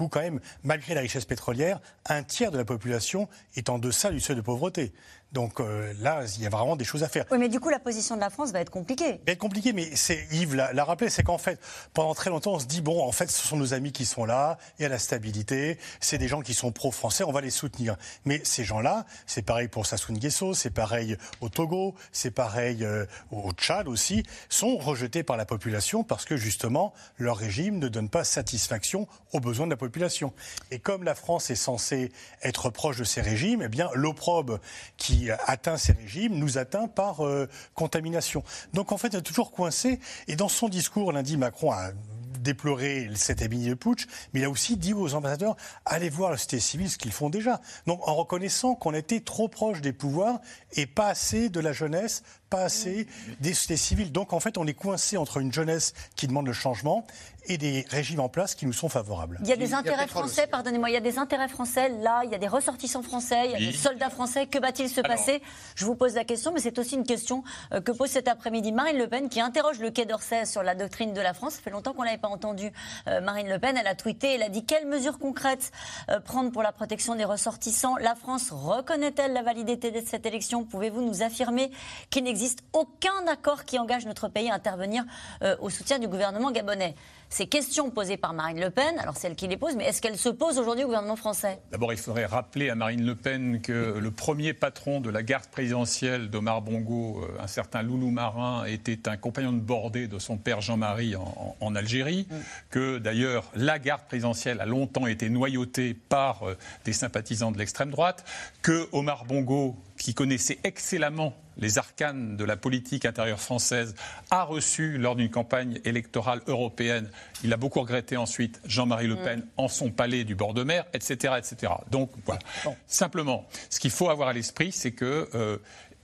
[0.00, 4.10] où quand même, malgré la richesse pétrolière, un tiers de la population est en deçà
[4.10, 4.92] du seuil de pauvreté.
[5.32, 7.26] Donc euh, là, il y a vraiment des choses à faire.
[7.30, 9.20] Oui, mais du coup, la position de la France va être compliquée.
[9.26, 11.60] C'est compliqué, mais c'est Yves l'a l'a rappelé, c'est qu'en fait,
[11.92, 14.24] pendant très longtemps, on se dit bon, en fait, ce sont nos amis qui sont
[14.24, 17.50] là, il y a la stabilité, c'est des gens qui sont pro-français, on va les
[17.50, 17.96] soutenir.
[18.24, 23.04] Mais ces gens-là, c'est pareil pour Sassou Nguesso, c'est pareil au Togo, c'est pareil euh,
[23.30, 28.08] au Tchad aussi, sont rejetés par la population parce que justement, leur régime ne donne
[28.08, 30.32] pas satisfaction aux besoins de la population.
[30.70, 32.10] Et comme la France est censée
[32.42, 34.60] être proche de ces régimes, eh bien, l'opprobre
[34.96, 38.42] qui atteint ces régimes nous atteint par euh, contamination.
[38.72, 40.00] Donc en fait, on est toujours coincé.
[40.26, 41.90] Et dans son discours lundi, Macron a
[42.38, 46.36] déploré cette ébénie de putsch, mais il a aussi dit aux ambassadeurs allez voir la
[46.36, 47.60] société civile ce qu'ils font déjà.
[47.88, 50.40] Donc en reconnaissant qu'on était trop proche des pouvoirs
[50.72, 53.06] et pas assez de la jeunesse, pas assez
[53.40, 54.12] des sociétés civiles.
[54.12, 57.06] Donc en fait, on est coincé entre une jeunesse qui demande le changement
[57.50, 59.38] et des régimes en place qui nous sont favorables.
[59.42, 62.30] Il y a des intérêts français, pardonnez-moi, il y a des intérêts français là, il
[62.30, 63.66] y a des ressortissants français, il y a Oui.
[63.68, 64.46] des soldats français.
[64.46, 65.40] Que va-t-il se Alors- passer?
[65.74, 68.72] Je vous pose la question, mais c'est aussi une question euh, que pose cet après-midi
[68.72, 71.54] Marine Le Pen qui interroge le Quai d'Orsay sur la doctrine de la France.
[71.54, 72.70] Ça fait longtemps qu'on n'avait pas entendu
[73.06, 73.76] euh, Marine Le Pen.
[73.78, 75.70] Elle a tweeté, elle a dit quelles mesures concrètes
[76.10, 77.96] euh, prendre pour la protection des ressortissants?
[77.96, 80.64] La France reconnaît-elle la validité de cette élection?
[80.64, 81.70] Pouvez-vous nous affirmer
[82.10, 82.37] qu'il n'existe
[82.72, 85.04] aucun accord qui engage notre pays à intervenir
[85.42, 86.94] euh, au soutien du gouvernement gabonais
[87.30, 90.00] Ces questions posées par Marine Le Pen, alors c'est elle qui les pose, mais est-ce
[90.00, 91.60] qu'elles se posent aujourd'hui au gouvernement français?
[91.70, 95.46] D'abord, il faudrait rappeler à Marine Le Pen que le premier patron de la garde
[95.46, 100.38] présidentielle d'Omar Bongo, euh, un certain Loulou Marin, était un compagnon de bordée de son
[100.38, 102.26] père Jean-Marie en, Algérie,
[102.70, 107.90] que d'ailleurs la garde présidentielle a longtemps été noyautée par euh, des sympathisants de l'extrême
[107.90, 108.24] droite,
[108.62, 113.94] que Omar Bongo, qui connaissait excellemment les arcanes de la politique intérieure française,
[114.30, 117.10] a reçu lors d'une campagne électorale européenne,
[117.44, 120.84] il a beaucoup regretté ensuite Jean-Marie Le Pen en son palais du bord de mer,
[120.92, 121.34] etc.
[121.38, 121.72] etc.
[121.90, 122.40] Donc voilà.
[122.86, 125.58] Simplement, ce qu'il faut avoir à l'esprit, c'est que euh,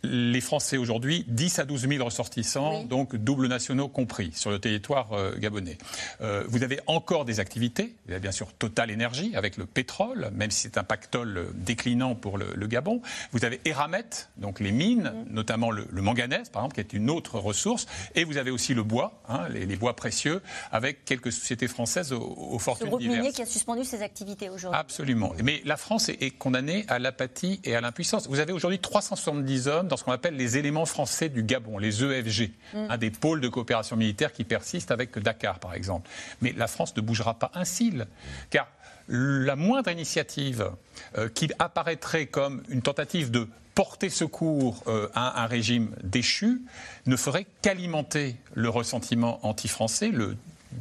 [0.05, 2.85] les Français aujourd'hui, 10 à 12 000 ressortissants, Oui.
[2.87, 5.79] donc doubles nationaux compris, sur le territoire euh, gabonais.
[6.21, 7.95] Euh, vous avez encore des activités.
[8.07, 11.45] Vous avez bien sûr Total Énergie avec le pétrole, même si c'est un pactole euh,
[11.55, 13.01] déclinant pour le, le Gabon.
[13.33, 14.05] Vous avez Eramet,
[14.37, 17.87] donc les mines, notamment le, le manganèse, par exemple, qui est une autre ressource.
[18.15, 22.13] Et vous avez aussi le bois, hein, les, les bois précieux, avec quelques sociétés françaises
[22.13, 23.37] aux, aux fortunes groupe minier diverses.
[23.37, 24.79] qui a suspendu ses activités aujourd'hui.
[24.79, 25.33] Absolument.
[25.43, 28.29] Mais la France est, est condamnée à l'apathie et à l'impuissance.
[28.29, 32.03] Vous avez aujourd'hui 370 hommes dans ce qu'on appelle les éléments français du Gabon, les
[32.03, 36.09] EFG, un des pôles de coopération militaire qui persistent avec Dakar, par exemple.
[36.41, 38.07] Mais la France ne bougera pas un cil,
[38.51, 38.69] car
[39.09, 40.71] la moindre initiative
[41.19, 46.63] euh, qui apparaîtrait comme une tentative de porter secours euh, à un régime déchu
[47.07, 50.37] ne ferait qu'alimenter le ressentiment anti-français, le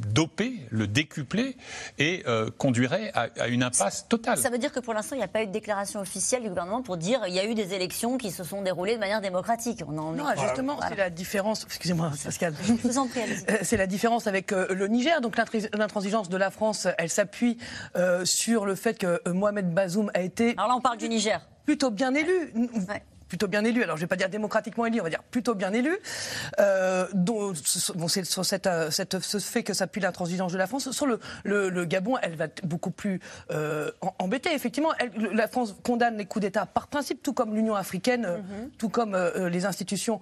[0.08, 1.56] doper, le décupler
[1.98, 4.38] et euh, conduirait à, à une impasse totale.
[4.38, 6.48] Ça veut dire que pour l'instant, il n'y a pas eu de déclaration officielle du
[6.48, 9.20] gouvernement pour dire qu'il y a eu des élections qui se sont déroulées de manière
[9.20, 9.82] démocratique.
[9.86, 10.90] On en Non, est- justement, Voilà.
[10.90, 11.64] c'est la différence.
[11.64, 12.54] Excusez-moi, Pascal.
[12.64, 13.44] Je vous en prie, allez-y.
[13.50, 15.20] Euh, C'est la différence avec euh, le Niger.
[15.20, 17.58] Donc l'intransigeance de la France, elle s'appuie
[17.96, 21.08] euh, sur le fait que euh, Mohamed Bazoum a été Alors là, on parle du
[21.08, 21.40] Niger.
[21.64, 22.52] plutôt bien élu.
[22.54, 23.02] Ouais.
[23.28, 23.82] Plutôt bien élu.
[23.82, 25.96] Alors, je ne vais pas dire démocratiquement élu, on va dire plutôt bien élu.
[26.60, 27.52] Euh, bon,
[28.08, 30.90] c'est sur cette, euh, cette- ce fait que s'appuie l'intransigeance de la France.
[30.92, 34.52] Sur le, le, le Gabon, elle va être beaucoup plus euh, embêtée.
[34.54, 38.38] Effectivement, elle- la France condamne les coups d'État par principe, tout comme l'Union africaine, euh,
[38.78, 40.20] tout comme euh, les institutions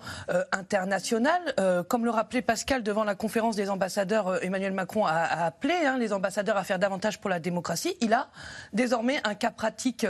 [0.52, 1.54] internationales.
[1.88, 5.98] Comme le rappelait Pascal devant la conférence des ambassadeurs, Emmanuel Macron a, a appelé hein,
[5.98, 7.96] les ambassadeurs à faire davantage pour la démocratie.
[8.00, 8.28] Il a
[8.72, 10.06] désormais un cas pratique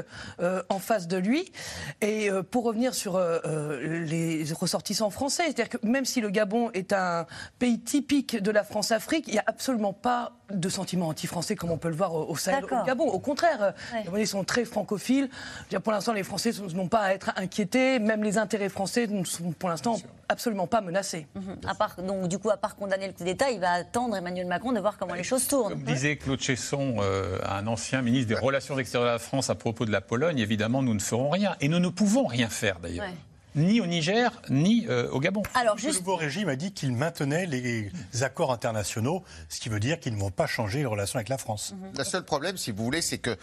[0.69, 1.53] en face de lui.
[2.01, 6.71] Et pour revenir sur euh, euh, les ressortissants français, c'est-à-dire que même si le Gabon
[6.73, 7.27] est un
[7.59, 11.79] pays typique de la France-Afrique, il n'y a absolument pas de sentiments anti-français comme on
[11.79, 13.05] peut le voir au, Sahel, au Gabon.
[13.09, 13.99] Au contraire, euh, Ouais.
[13.99, 15.29] les Gabonais sont très francophiles.
[15.83, 17.99] Pour l'instant, les Français n'ont pas à être inquiétés.
[17.99, 19.97] Même les intérêts français ne sont pour l'instant
[20.29, 21.27] absolument pas menacés.
[21.35, 21.57] Mhm.
[21.67, 24.47] À part, donc, du coup, à part condamner le coup d'État, il va attendre Emmanuel
[24.47, 25.73] Macron de voir comment les choses tournent.
[25.73, 29.55] Comme disait Claude Chesson, euh, un ancien ministre des Relations extérieures de la France à
[29.55, 31.55] propos de la Pologne, évidemment, nous ne ferons rien.
[31.61, 33.05] Et nous ne pouvons rien faire d'ailleurs.
[33.07, 33.15] Ouais.
[33.55, 35.43] Ni au Niger, ni euh, au Gabon.
[35.55, 37.91] Alors, Le nouveau régime a dit qu'il maintenait les
[38.23, 41.37] accords internationaux, ce qui veut dire qu'ils ne vont pas changer les relations avec la
[41.39, 41.75] France.
[41.97, 43.37] Le seul problème, si vous voulez, c'est que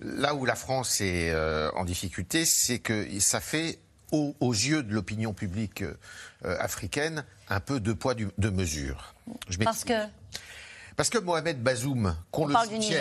[0.00, 3.80] là où la France est euh, en difficulté, c'est que ça fait,
[4.12, 5.94] aux, aux yeux de l'opinion publique euh,
[6.60, 9.14] africaine, un peu deux poids, du- deux mesures.
[9.48, 9.94] Je Parce que.
[10.96, 12.92] Parce que Mohamed Bazoum, qu'on On le parle du soutienne,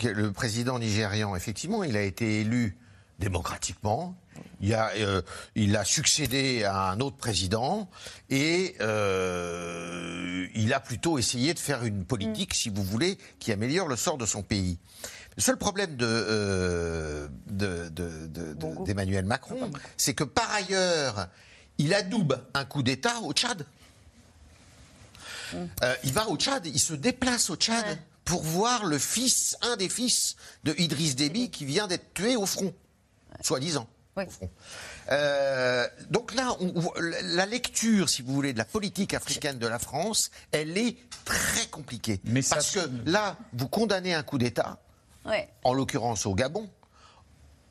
[0.00, 0.14] Niger.
[0.14, 2.76] le président nigérian, effectivement, il a été élu
[3.18, 4.16] démocratiquement.
[4.60, 5.20] Il a, euh,
[5.54, 7.88] il a succédé à un autre président
[8.30, 12.56] et euh, il a plutôt essayé de faire une politique, Mm.
[12.56, 14.78] si vous voulez, qui améliore le sort de son pays.
[15.36, 21.26] Le seul problème de, euh, de- de- de- de- d'Emmanuel Macron, c'est que par ailleurs,
[21.78, 23.66] il adoube un coup d'État au Tchad.
[25.54, 27.98] Euh, il va au Tchad, il se déplace au Tchad Ouais.
[28.24, 32.46] pour voir le fils, un des fils de Idriss Déby qui vient d'être tué au
[32.46, 32.72] front,
[33.40, 33.88] soi-disant.
[34.16, 34.24] Oui.
[34.26, 34.50] au front.
[35.10, 39.78] Euh, donc là, on- la lecture, si vous voulez, de la politique africaine de la
[39.78, 42.20] France, elle est très compliquée.
[42.24, 44.78] Mais ça- Parce que là, vous condamnez un coup d'État,
[45.24, 45.48] Ouais.
[45.64, 46.68] en l'occurrence au Gabon,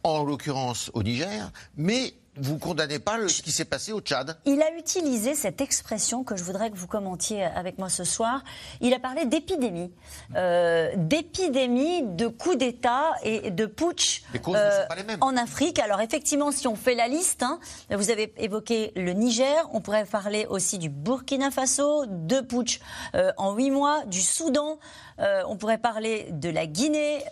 [0.04, 4.38] en l'occurrence au Niger, mais vous condamnez pas le- ce qui s'est passé au Tchad.
[4.46, 8.44] Il a utilisé cette expression que je voudrais que vous commentiez avec moi ce soir.
[8.82, 9.92] Il a parlé d'épidémie.
[10.36, 15.18] Euh, d'épidémie, de coup d'État et de putsch Les causes ne sont pas les mêmes.
[15.22, 15.80] en Afrique.
[15.80, 17.60] Alors effectivement, si on fait la liste, hein,
[17.92, 22.80] vous avez évoqué le Niger, on pourrait parler aussi du Burkina Faso, deux putsch
[23.16, 24.80] euh, en huit mois, du Soudan,
[25.20, 27.24] euh, on pourrait parler de la Guinée.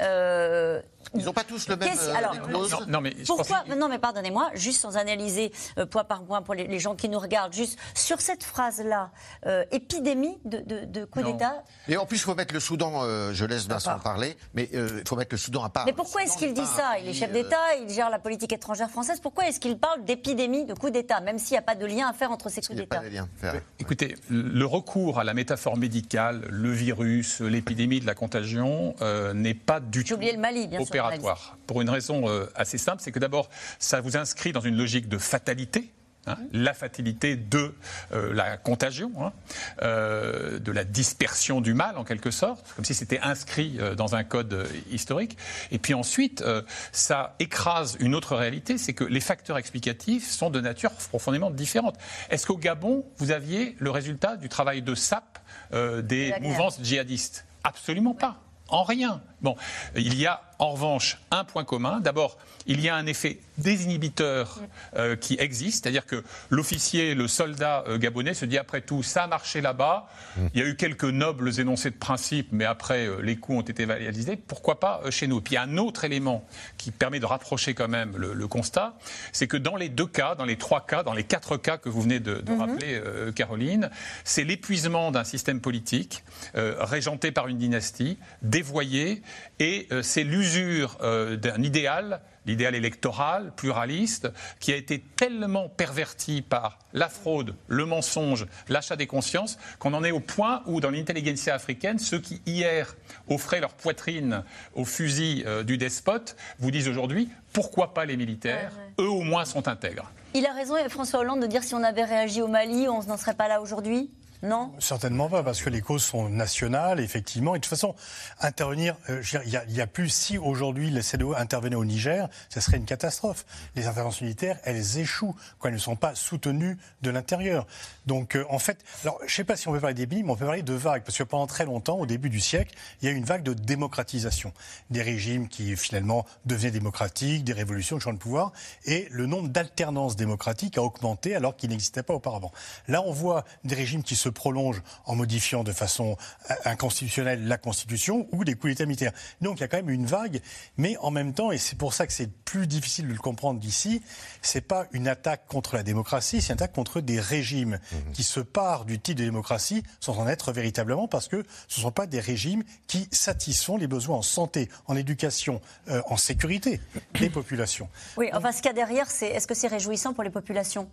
[1.15, 2.35] Euh, Ils n'ont pas tous le même euh, alors.
[2.49, 6.53] Non, non, mais pourquoi Non, mais pardonnez-moi, juste sans analyser euh, point par point pour
[6.53, 9.11] les, les gens qui nous regardent, juste sur cette phrase-là,
[9.45, 11.63] euh, épidémie de, de, de coup d'État.
[11.87, 14.99] Et en plus, il faut mettre le Soudan, euh, je laisse Vincent parler, mais euh,
[15.01, 15.85] il faut mettre le Soudan à part.
[15.85, 18.89] Mais pourquoi est-ce qu'il dit ça Il est chef d'État, il gère la politique étrangère
[18.89, 19.19] française.
[19.19, 22.07] Pourquoi est-ce qu'il parle d'épidémie de coup d'État, même s'il n'y a pas de lien
[22.07, 23.29] à faire entre ces coups Il n'y a pas d'État de lien.
[23.37, 23.61] Faire.
[23.79, 29.53] Écoutez, le recours à la métaphore médicale, le virus, l'épidémie de la contagion, euh, n'est
[29.53, 31.57] pas du J'ai tout oublié le Mali, bien sûr, opératoire.
[31.67, 35.07] Pour une raison euh, assez simple, c'est que d'abord, ça vous inscrit dans une logique
[35.09, 35.91] de fatalité.
[36.27, 37.73] hein, la fatalité de
[38.11, 39.33] euh, la contagion, hein,
[39.81, 44.15] euh, de la dispersion du mal en quelque sorte, comme si c'était inscrit euh, dans
[44.15, 45.37] un code historique.
[45.71, 46.43] Et puis ensuite,
[46.91, 51.97] ça écrase une autre réalité, c'est que les facteurs explicatifs sont de nature profondément différente.
[52.29, 55.39] Est-ce qu'au Gabon, vous aviez le résultat du travail de sape
[55.73, 57.45] euh, des mouvances djihadistes?
[57.63, 58.37] Absolument pas.
[58.67, 59.21] En rien.
[59.41, 59.57] Bon,
[59.95, 61.99] il y a en revanche un point commun.
[61.99, 64.59] D'abord, il y a un effet désinhibiteur
[64.95, 69.23] euh, qui existe, c'est-à-dire que l'officier, le soldat euh, gabonais se dit après tout, ça
[69.23, 70.07] a marché là-bas.
[70.53, 73.61] Il y a eu quelques nobles énoncés de principe, mais après euh, les coups ont
[73.61, 74.37] été réalisés.
[74.37, 75.41] Pourquoi pas euh, chez nous?
[75.41, 76.45] Puis il y a un autre élément
[76.77, 78.93] qui permet de rapprocher quand même le, le constat,
[79.31, 81.89] c'est que dans les deux cas, dans les trois cas, dans les quatre cas que
[81.89, 83.89] vous venez de, de rappeler, euh, Caroline,
[84.23, 86.23] c'est l'épuisement d'un système politique
[86.55, 89.23] euh, régenté par une dynastie, dévoyé,
[89.57, 96.41] et euh, c'est l'usure euh, d'un idéal, l'idéal électoral, pluraliste, qui a été tellement perverti
[96.41, 100.89] par la fraude, le mensonge, l'achat des consciences, qu'on en est au point où, dans
[100.89, 102.95] l'intelligentsia africaine, ceux qui hier
[103.29, 108.71] offraient leur poitrine au fusil euh, du despote vous disent aujourd'hui pourquoi pas les militaires?
[108.99, 110.09] Eux au moins sont intègres.
[110.33, 113.17] Il a raison, François Hollande, de dire si on avait réagi au Mali, on n'en
[113.17, 114.09] serait pas là aujourd'hui?
[114.43, 117.53] Non Certainement pas, parce que les causes sont nationales, effectivement.
[117.55, 117.93] Et de toute façon,
[118.39, 122.77] intervenir, euh, il y a- plus, si aujourd'hui les CEDEAO intervenaient au Niger, ce serait
[122.77, 123.45] une catastrophe.
[123.75, 127.67] Les interventions militaires, elles échouent quand elles ne sont pas soutenues de l'intérieur.
[128.07, 130.31] Donc, euh, en fait, alors, je ne sais pas si on peut parler d'épidémie, mais
[130.31, 133.05] on peut parler de vagues, parce que pendant très longtemps, au début du siècle, il
[133.05, 134.53] y a eu une vague de démocratisation.
[134.89, 138.53] Des régimes qui, finalement, devenaient démocratiques, des révolutions, de champ de pouvoir,
[138.85, 142.51] et le nombre d'alternances démocratiques a augmenté alors qu'il n'existait pas auparavant.
[142.87, 146.17] Là, on voit des régimes qui se prolongent en modifiant de façon
[146.49, 149.13] euh, inconstitutionnelle la Constitution ou des coups d'État militaires.
[149.41, 150.41] Donc, il y a quand même une vague,
[150.77, 153.59] mais en même temps, et c'est pour ça que c'est plus difficile de le comprendre
[153.59, 154.01] d'ici,
[154.41, 157.79] c'est pas une attaque contre la démocratie, c'est une attaque contre des régimes
[158.13, 161.83] qui se partent du titre de démocratie sans en être véritablement parce que ce ne
[161.83, 166.79] sont pas des régimes qui satisfont les besoins en santé, en éducation, euh, en sécurité
[167.19, 167.89] des populations.
[168.17, 170.89] Oui, enfin, ce qu'il y a derrière, c'est est-ce que c'est réjouissant pour les populations?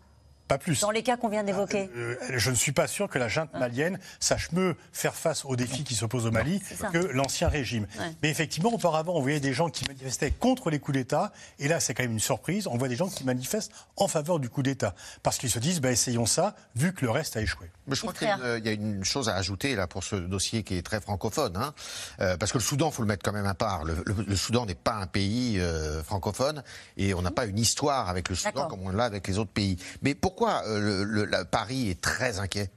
[0.48, 0.80] Pas plus.
[0.80, 3.52] Dans les cas qu'on vient d'évoquer euh, Je ne suis pas sûr que la junte
[3.54, 6.60] malienne sache mieux faire face aux défis qui s'opposent au Mali
[6.92, 7.86] que l'ancien régime.
[8.22, 11.80] Mais effectivement, auparavant, on voyait des gens qui manifestaient contre les coups d'État, et là,
[11.80, 14.62] c'est quand même une surprise, on voit des gens qui manifestent en faveur du coup
[14.62, 17.70] d'État, parce qu'ils se disent, bah, essayons ça, vu que le reste a échoué.
[17.86, 20.76] Mais je crois qu'il y, a une chose à ajouter là pour ce dossier qui
[20.76, 21.74] est très francophone, hein.
[22.20, 23.84] euh, parce que le Soudan, faut le mettre quand même à part.
[23.84, 26.62] Le, Soudan n'est pas un pays euh, francophone
[26.96, 29.50] et on n'a pas une histoire avec le Soudan comme on l'a avec les autres
[29.50, 29.76] pays.
[30.02, 32.70] Mais pourquoi euh, le, Paris est très inquiet?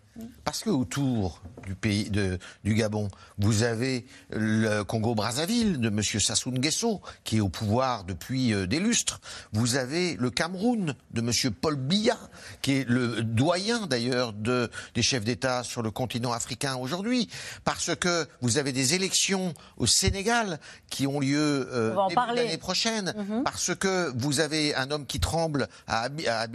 [0.44, 6.02] Parce que autour du pays de, du Gabon, vous avez le Congo-Brazzaville de M.
[6.02, 9.22] Sassou Nguesso, qui est au pouvoir depuis euh, des lustres.
[9.54, 11.54] Vous avez le Cameroun de M.
[11.54, 12.18] Paul Biya,
[12.62, 17.30] qui est le doyen d'ailleurs de, des chefs d'État sur le continent africain aujourd'hui.
[17.64, 21.96] Parce que vous avez des élections au Sénégal qui ont lieu euh,
[22.34, 23.14] l'année prochaine.
[23.16, 23.44] Mhm.
[23.44, 26.08] Parce que vous avez un homme qui tremble à,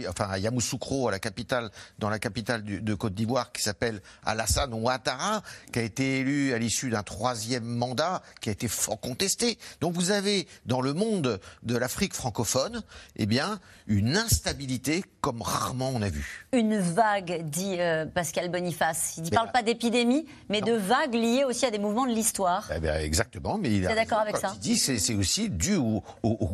[0.09, 4.73] enfin, à Yamoussoukro, à la capitale, dans la capitale de Côte d'Ivoire, qui s'appelle Alassane
[4.73, 5.41] Ouattara,
[5.73, 9.57] qui a été élu à l'issue d'un troisième mandat, qui a été fort contesté.
[9.81, 12.83] Donc vous avez dans le monde de l'Afrique francophone,
[13.17, 16.47] eh bien, une instabilité comme rarement on a vu.
[16.53, 19.15] Une vague, dit euh, Pascal Boniface.
[19.17, 22.69] Il ne parle pas d'épidémie, mais de vagues liées aussi à des mouvements de l'histoire.
[22.71, 24.51] Eh exactement, mais il est d'accord avec ça.
[24.55, 26.03] Il dit c'est, c'est aussi dû au,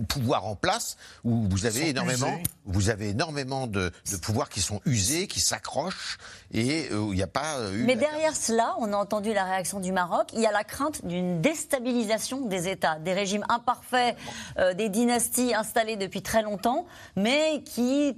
[0.08, 4.82] pouvoir en place où vous avez énormément, vous avez énormément de, de pouvoirs qui sont
[4.86, 6.18] usés, qui s'accrochent
[6.52, 7.84] et euh, il n'y a pas euh, eu.
[7.84, 10.28] Mais derrière cela, on a entendu la réaction du Maroc.
[10.34, 14.16] Il y a la crainte d'une déstabilisation des États, des régimes imparfaits,
[14.58, 18.18] euh, des dynasties installées depuis très longtemps, mais qui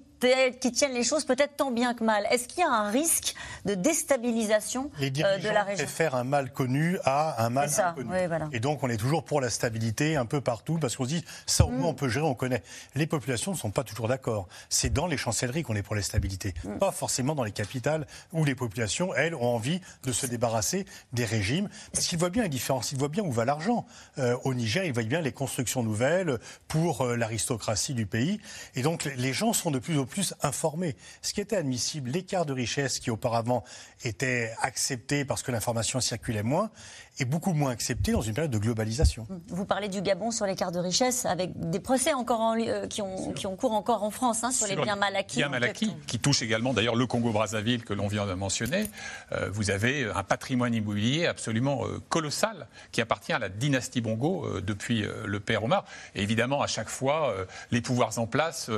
[0.59, 2.25] qui tiennent les choses peut-être tant bien que mal.
[2.31, 6.23] Est-ce qu'il y a un risque de déstabilisation les euh, de la région faire un
[6.23, 8.09] mal connu à un mal inconnu.
[8.51, 11.25] Et donc on est toujours pour la stabilité un peu partout parce qu'on se dit
[11.45, 11.91] ça au moins mm.
[11.91, 12.63] on peut gérer, on connaît.
[12.95, 14.47] Les populations ne sont pas toujours d'accord.
[14.69, 16.77] C'est dans les chancelleries qu'on est pour la stabilité, mm.
[16.77, 21.25] pas forcément dans les capitales où les populations, elles, ont envie de se débarrasser des
[21.25, 23.85] régimes parce qu'ils voient bien la différence, ils voient bien où va l'argent.
[24.17, 28.39] Euh, au Niger, ils voient bien les constructions nouvelles pour euh, l'aristocratie du pays.
[28.75, 30.95] Et donc les gens sont de plus en plus plus informés.
[31.21, 33.65] Ce qui était admissible, l'écart de richesse qui auparavant
[34.05, 36.71] était accepté parce que l'information circulait moins,
[37.19, 39.25] est beaucoup moins accepté dans une période de globalisation.
[39.47, 43.01] Vous parlez du Gabon sur l'écart de richesse, avec des procès encore en, euh, qui,
[43.01, 45.37] ont, qui ont cours encore en France hein, sur, les biens mal acquis.
[45.37, 48.89] Biens mal acquis, qui touchent également d'ailleurs le Congo-Brazzaville que l'on vient de mentionner.
[49.31, 54.59] Euh, vous avez un patrimoine immobilier absolument euh, colossal qui appartient à la dynastie Bongo
[54.61, 55.85] depuis le père Omar.
[56.15, 57.33] Et évidemment, à chaque fois,
[57.71, 58.69] les pouvoirs en place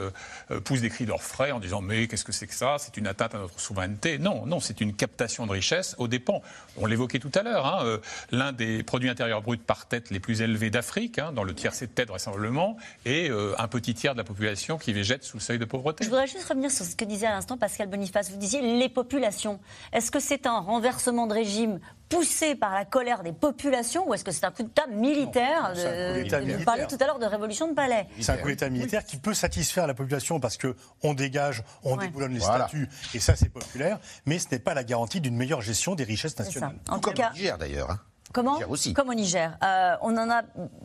[0.64, 2.78] poussent des cris d'orfraie en disant mais qu'est-ce que c'est que ça?
[2.80, 4.20] C'est une atteinte à notre souveraineté.
[4.20, 6.42] Non, non, c'est une captation de richesse aux dépens.
[6.78, 7.66] On l'évoquait tout à l'heure.
[7.66, 8.00] Hein,
[8.32, 11.88] l'un des produits intérieurs bruts par tête les plus élevés d'Afrique, hein, dans le tiercé
[11.88, 15.42] de tête vraisemblablement, et euh, un petit tiers de la population qui végète sous le
[15.42, 16.04] seuil de pauvreté.
[16.04, 18.32] Je voudrais juste revenir sur ce que disait à l'instant Pascal Boniface.
[18.32, 19.60] Vous disiez les populations.
[19.94, 24.24] Est-ce que c'est un renversement de régime poussé par la colère des populations ou est-ce
[24.24, 28.08] que c'est un coup d'État militaire, Vous parliez tout à l'heure de révolution de palais.
[28.20, 32.34] C'est un coup d'État militaire qui peut satisfaire la population parce qu'on dégage, on déboulonne
[32.34, 35.96] les statuts et ça c'est populaire, mais ce n'est pas la garantie d'une meilleure gestion
[35.96, 36.78] des richesses nationales.
[36.90, 37.92] En tout, cas, d'ailleurs.
[37.92, 38.00] Hein.
[38.34, 38.60] Comment
[38.96, 39.58] Comme au Niger.
[39.64, 40.42] Euh, on en a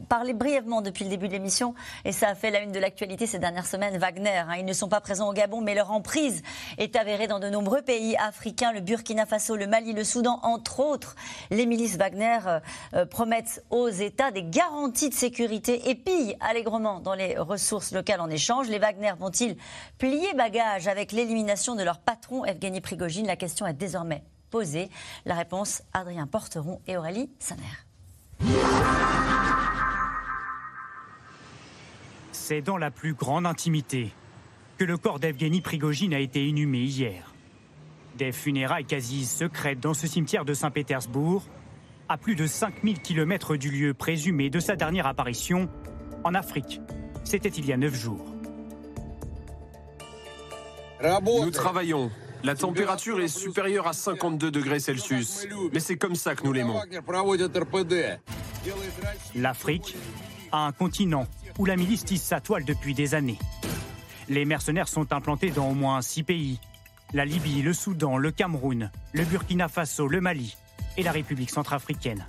[0.09, 1.74] parlé brièvement depuis le début de l'émission
[2.05, 3.98] et ça a fait la une de l'actualité ces dernières semaines.
[3.98, 6.42] Wagner, hein, ils ne sont pas présents au Gabon, mais leur emprise
[6.78, 10.81] est avérée dans de nombreux pays africains, le Burkina Faso, le Mali, le Soudan, entre
[10.81, 11.16] autres.
[11.50, 12.61] Les milices Wagner euh,
[12.94, 18.20] euh, promettent aux États des garanties de sécurité et pillent allègrement dans les ressources locales
[18.20, 18.68] en échange.
[18.68, 19.57] Les Wagner vont-ils
[19.98, 23.26] plier bagage avec l'élimination de leur patron Evgeny Prigogine?
[23.26, 24.90] La question est désormais posée
[25.24, 27.62] La réponse, Adrien Porteron et Aurélie Saner.
[32.30, 34.12] C'est dans la plus grande intimité
[34.78, 37.32] que le corps d'Evgeny Prigogine a été inhumé hier.
[38.18, 41.44] Des funérailles quasi secrètes dans ce cimetière de Saint-Pétersbourg,
[42.08, 45.68] à plus de 5000 km du lieu présumé de sa dernière apparition
[46.24, 46.80] en Afrique.
[47.24, 48.26] C'était il y a neuf jours.
[51.00, 52.10] Nous travaillons
[52.42, 55.46] la température est supérieure à 52 degrés Celsius.
[55.72, 56.81] Mais c'est comme ça que nous l'aimons.
[59.35, 59.96] L'Afrique
[60.50, 61.26] a un continent
[61.59, 63.38] où la milice tisse sa toile depuis des années.
[64.28, 66.59] Les mercenaires sont implantés dans au moins six pays.
[67.12, 70.57] La Libye, le Soudan, le Cameroun, le Burkina Faso, le Mali
[70.96, 72.24] et la République centrafricaine.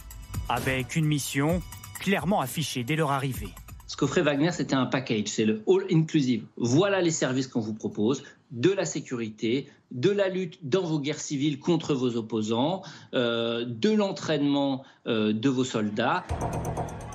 [0.49, 1.61] Avec une mission
[1.99, 3.53] clairement affichée dès leur arrivée.
[3.87, 6.45] Ce qu'offrait Wagner, c'était un package, c'est le all inclusive.
[6.57, 11.19] Voilà les services qu'on vous propose, de la sécurité, de la lutte dans vos guerres
[11.19, 12.83] civiles contre vos opposants,
[13.13, 16.23] euh, de l'entraînement euh, de vos soldats.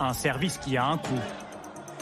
[0.01, 1.23] Un service qui a un coût.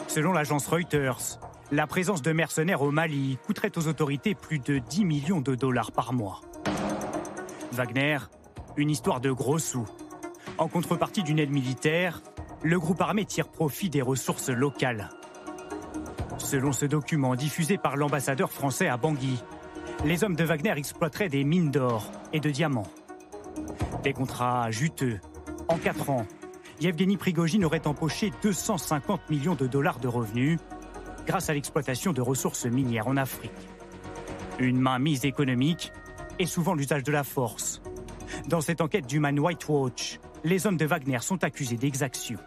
[0.07, 5.03] Selon l'agence Reuters, La présence de mercenaires au Mali coûterait aux autorités plus de 10
[5.03, 6.39] millions de dollars par mois.
[7.73, 8.19] Wagner,
[8.77, 9.85] une histoire de gros sous.
[10.57, 12.21] En contrepartie d'une aide militaire,
[12.63, 15.09] le groupe armé tire profit des ressources locales.
[16.37, 19.43] Selon ce document diffusé par l'ambassadeur français à Bangui,
[20.05, 22.87] les hommes de Wagner exploiteraient des mines d'or et de diamants.
[24.03, 25.19] Des contrats juteux.
[25.67, 26.25] En quatre ans,
[26.79, 30.59] Yevgeny Prigogine aurait empoché 250 millions de dollars de revenus
[31.25, 33.51] grâce à l'exploitation de ressources minières en Afrique.
[34.59, 35.91] Une mainmise économique
[36.39, 37.81] et souvent l'usage de la force.
[38.47, 42.37] Dans cette enquête d'Human White Watch, les hommes de Wagner sont accusés d'exaction.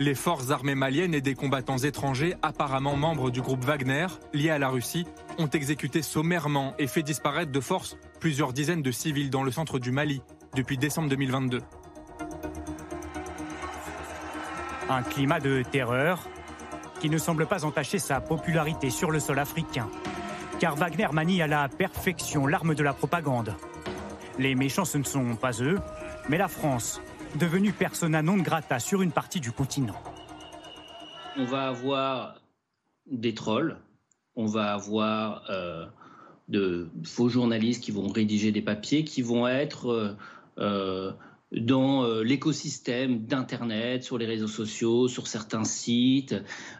[0.00, 4.58] Les forces armées maliennes et des combattants étrangers, apparemment membres du groupe Wagner, liés à
[4.58, 5.06] la Russie,
[5.38, 9.78] ont exécuté sommairement et fait disparaître de force plusieurs dizaines de civils dans le centre
[9.78, 10.22] du Mali
[10.54, 11.60] depuis décembre 2022.
[14.88, 16.28] Un climat de terreur
[17.00, 19.88] qui ne semble pas entacher sa popularité sur le sol africain.
[20.58, 23.54] Car Wagner manie à la perfection l'arme de la propagande.
[24.38, 25.78] Les méchants, ce ne sont pas eux,
[26.28, 27.00] mais la France,
[27.38, 30.00] devenue persona non grata sur une partie du continent.
[31.36, 32.36] On va avoir
[33.06, 33.78] des trolls,
[34.36, 35.86] on va avoir euh,
[36.48, 40.16] de faux journalistes qui vont rédiger des papiers, qui vont être euh,
[40.58, 41.12] euh,
[41.56, 46.34] dans euh, l'écosystème d'Internet, sur les réseaux sociaux, sur certains sites,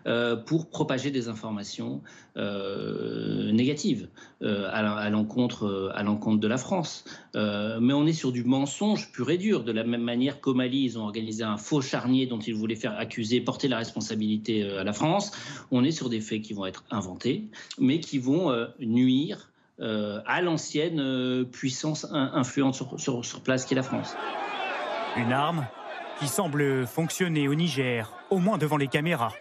[0.06, 2.02] euh, pour propager des informations
[2.36, 4.08] euh, négatives
[4.40, 7.04] à, l'encontre de la France.
[7.34, 9.64] Mais on est sur du mensonge pur et dur.
[9.64, 12.74] De la même manière qu'au Mali, ils ont organisé un faux charnier dont ils voulaient
[12.74, 15.30] faire accuser, porter la responsabilité à la France.
[15.70, 17.44] On est sur des faits qui vont être inventés,
[17.78, 23.76] mais qui vont nuire à l'ancienne puissance in- influente sur, sur, sur place qui est
[23.76, 24.14] la France.
[25.16, 25.66] Une arme
[26.18, 29.32] qui semble fonctionner au Niger, au moins devant les caméras.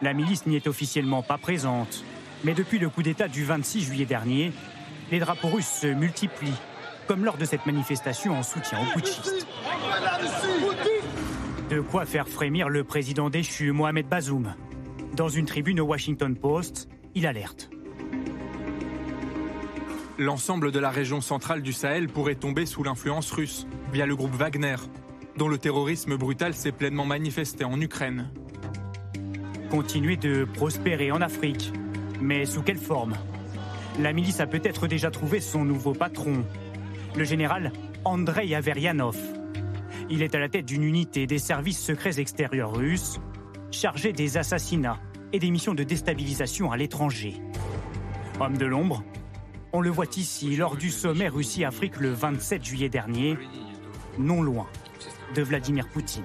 [0.00, 2.02] La milice n'y est officiellement pas présente,
[2.44, 4.52] mais depuis le coup d'État du 26 juillet dernier,
[5.10, 6.60] les drapeaux russes se multiplient,
[7.06, 9.46] comme lors de cette manifestation en soutien aux putschistes.
[11.70, 14.54] De quoi faire frémir le président déchu Mohamed Bazoum.
[15.14, 17.70] Dans une tribune au Washington Post, il alerte.
[20.18, 24.34] L'ensemble de la région centrale du Sahel pourrait tomber sous l'influence russe, via le groupe
[24.34, 24.76] Wagner,
[25.36, 28.30] dont le terrorisme brutal s'est pleinement manifesté en Ukraine.
[29.70, 31.70] Continuer de prospérer en Afrique.
[32.22, 33.12] Mais sous quelle forme?
[34.00, 36.46] La milice a peut-être déjà trouvé son nouveau patron,
[37.14, 37.72] le général
[38.04, 39.18] Andrei Averianov.
[40.08, 43.20] Il est à la tête d'une unité des services secrets extérieurs russes,
[43.70, 44.98] chargée des assassinats
[45.34, 47.34] et des missions de déstabilisation à l'étranger.
[48.40, 49.02] Homme de l'ombre,
[49.76, 53.36] on le voit ici lors du sommet Russie-Afrique le 27 juillet dernier,
[54.18, 54.66] non loin
[55.34, 56.24] de Vladimir Poutine.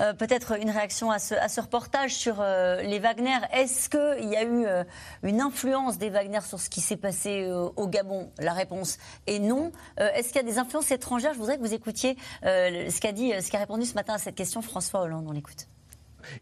[0.00, 3.38] Euh, Peut-être une réaction à ce, reportage sur euh, les Wagner.
[3.54, 4.84] Est-ce qu'il y a eu euh,
[5.22, 8.30] une influence des Wagner sur ce qui s'est passé au Gabon?
[8.38, 9.72] La réponse est non.
[9.96, 11.32] Est-ce qu'il y a des influences étrangères?
[11.32, 14.34] Je voudrais que vous écoutiez ce qu'a dit, ce qu'a répondu ce matin à cette
[14.34, 15.24] question François Hollande.
[15.26, 15.68] On l'écoute.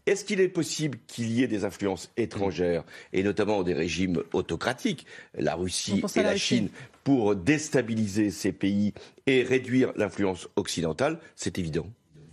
[0.07, 5.07] Est-ce qu'il est possible qu'il y ait des influences étrangères, et notamment des régimes autocratiques,
[5.35, 6.69] la Russie et la Chine,
[7.05, 8.95] pour déstabiliser ces pays
[9.27, 11.19] et réduire l'influence occidentale?
[11.35, 11.87] C'est évident.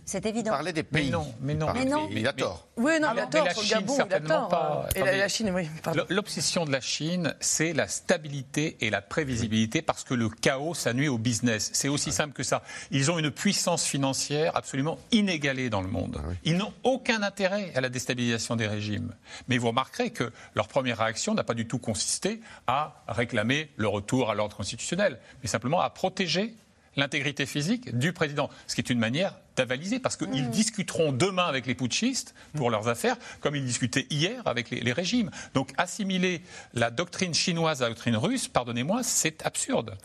[0.06, 0.50] C'est évident.
[0.50, 1.06] Parler des pays.
[1.06, 1.72] Mais non, mais non.
[1.72, 2.08] Mais non.
[2.10, 2.68] Il a tort.
[2.76, 4.48] Oui, non, Ah il a tort la sur le Chine, Gabon, il a certainement tort.
[4.48, 4.88] pas.
[4.94, 5.68] Et la, Chine, oui,
[6.10, 10.92] L'obsession de la Chine, c'est la stabilité et la prévisibilité parce que le chaos, ça
[10.92, 11.70] nuit au business.
[11.72, 12.62] C'est aussi simple que ça.
[12.90, 16.20] Ils ont une puissance financière absolument inégalée dans le monde.
[16.44, 19.14] Ils n'ont aucun intérêt à la déstabilisation des régimes.
[19.48, 23.88] Mais vous remarquerez que leur première réaction n'a pas du tout consisté à réclamer le
[23.88, 26.54] retour à l'ordre constitutionnel, mais simplement à protéger
[26.96, 31.66] l'intégrité physique du président, ce qui est une manière d'avaliser, parce qu'ils discuteront demain avec
[31.66, 35.30] les putschistes pour leurs affaires, comme ils discutaient hier avec les, les régimes.
[35.54, 36.42] Donc assimiler
[36.72, 39.96] la doctrine chinoise à la doctrine russe, pardonnez-moi, c'est absurde.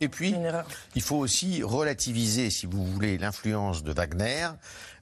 [0.00, 0.34] Et puis,
[0.94, 4.48] il faut aussi relativiser, si vous voulez, l'influence de Wagner.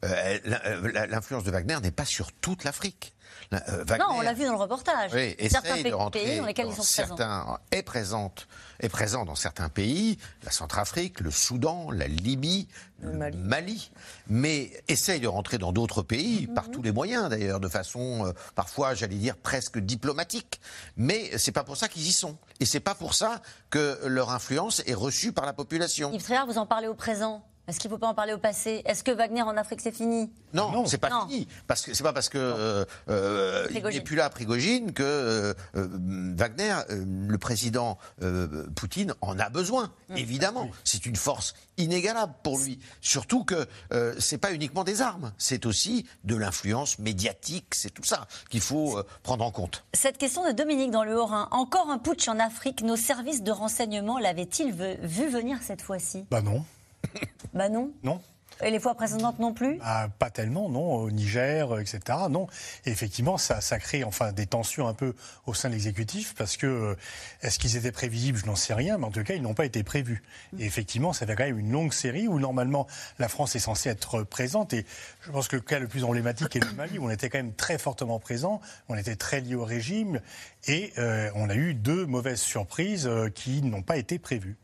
[0.04, 3.12] Euh, euh, L'influence de Wagner n'est pas sur toute l'Afrique.
[3.52, 5.10] La- euh, Wagner- Non, on l'a vu dans le reportage.
[5.12, 7.58] Oui, certains essaye pays de rentrer dans lesquels ils sont présents.
[7.72, 8.46] est présente,
[8.78, 12.68] est présent dans certains pays, la Centrafrique, le Soudan, la Libye,
[13.02, 13.90] le Mali.
[14.28, 16.54] mais essaye de rentrer dans d'autres pays Mhm.
[16.54, 20.60] par tous les moyens d'ailleurs, de façon euh, parfois, j'allais dire presque diplomatique.
[20.96, 24.30] Mais c'est pas pour ça qu'ils y sont, et c'est pas pour ça que leur
[24.30, 26.12] influence est reçue par la population.
[26.12, 27.44] Yves Tréhard, vous en parlez au présent.
[27.70, 28.82] Est-ce qu'il ne faut pas en parler au passé?
[28.84, 30.28] Est-ce que Wagner en Afrique, c'est fini?
[30.52, 31.28] Non, c'est pas Non.
[31.28, 31.46] fini.
[31.68, 35.54] Parce que c'est pas parce que euh, euh, il n'est plus là, Prigogine, que euh,
[35.76, 35.88] euh,
[36.36, 39.92] Wagner, euh, le président euh, Poutine, en a besoin.
[40.08, 40.16] Mm.
[40.16, 42.80] Évidemment, c'est une force inégalable pour lui.
[43.00, 48.02] Surtout que euh, c'est pas uniquement des armes, c'est aussi de l'influence médiatique, c'est tout
[48.04, 49.84] ça qu'il faut euh, prendre en compte.
[49.94, 51.46] Cette question de Dominique dans le Haut-Rhin.
[51.52, 52.82] Encore un putsch en Afrique.
[52.82, 56.24] Nos services de renseignement l'avaient-ils vu venir cette fois-ci?
[56.32, 56.64] Bah non.
[57.52, 57.90] Bah non.
[58.04, 58.20] Non.
[58.62, 59.78] Et les fois précédentes non plus?
[59.82, 62.00] Ah, pas tellement, non, au Niger, euh, etc.
[62.28, 62.46] Non.
[62.84, 65.14] Et effectivement, ça, ça crée enfin des tensions un peu
[65.46, 66.94] au sein de l'exécutif parce que euh,
[67.42, 68.38] est-ce qu'ils étaient prévisibles?
[68.38, 70.22] Je n'en sais rien, mais en tout cas, ils n'ont pas été prévus.
[70.58, 72.86] Et effectivement, ça fait quand même une longue série où normalement
[73.18, 74.74] la France est censée être présente.
[74.74, 74.84] Et
[75.22, 77.38] je pense que le cas le plus emblématique est le Mali, où on était quand
[77.38, 80.20] même très fortement présent, on était très lié au régime,
[80.66, 84.56] et euh, on a eu deux mauvaises surprises euh, qui n'ont pas été prévues.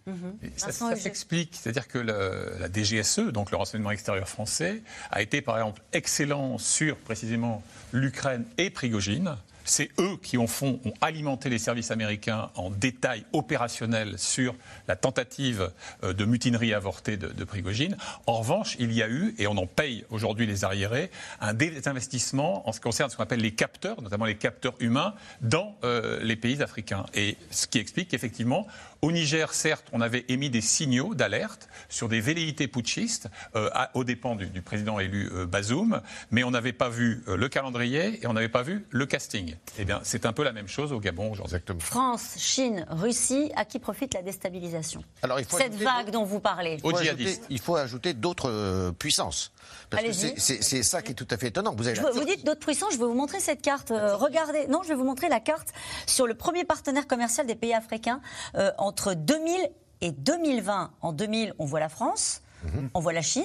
[0.42, 0.72] Et Ça,
[1.02, 5.80] s'explique, c'est-à-dire que le- la DGSE, donc le renseignement extérieur français, a été par exemple
[5.92, 9.36] excellent sur précisément l'Ukraine et Prigogine.
[9.66, 14.54] C'est eux qui, au fond, ont alimenté les services américains en détails opérationnels sur
[14.88, 15.70] la tentative
[16.02, 17.96] euh, de mutinerie avortée de, de Prigogine.
[18.26, 21.10] En revanche, il y a eu, et on en paye aujourd'hui les arriérés,
[21.40, 25.14] un désinvestissement en ce qui concerne ce qu'on appelle les capteurs, notamment les capteurs humains,
[25.40, 27.04] dans euh, les pays africains.
[27.14, 28.66] Et ce qui explique qu'effectivement,
[29.02, 34.04] au Niger, certes, on avait émis des signaux d'alerte sur des velléités putschistes euh, aux
[34.04, 36.00] dépens du, du président élu euh, Bazoum,
[36.30, 39.55] mais on n'avait pas vu euh, le calendrier et on n'avait pas vu le casting.
[39.78, 41.58] Eh bien, c'est un peu la même chose au Gabon aujourd'hui.
[41.80, 46.40] France, Chine, Russie, à qui profite la déstabilisation Alors, il faut Cette vague dont vous
[46.40, 46.74] parlez.
[46.74, 49.52] Il faut ajouter- il faut ajouter d'autres euh, puissances.
[49.90, 51.74] Parce que c'est- c'est c'est ça qui est tout à fait étonnant.
[51.76, 53.90] Vous avez dites d'autres puissances, je vais vous montrer cette carte.
[53.90, 55.72] Euh, regardez, non, je vais vous montrer la carte
[56.06, 58.20] sur le premier partenaire commercial des pays africains
[58.56, 59.56] euh, entre 2000
[60.00, 60.90] et 2020.
[61.00, 62.90] En 2000, on voit la France, Mhm.
[62.94, 63.44] on voit la Chine,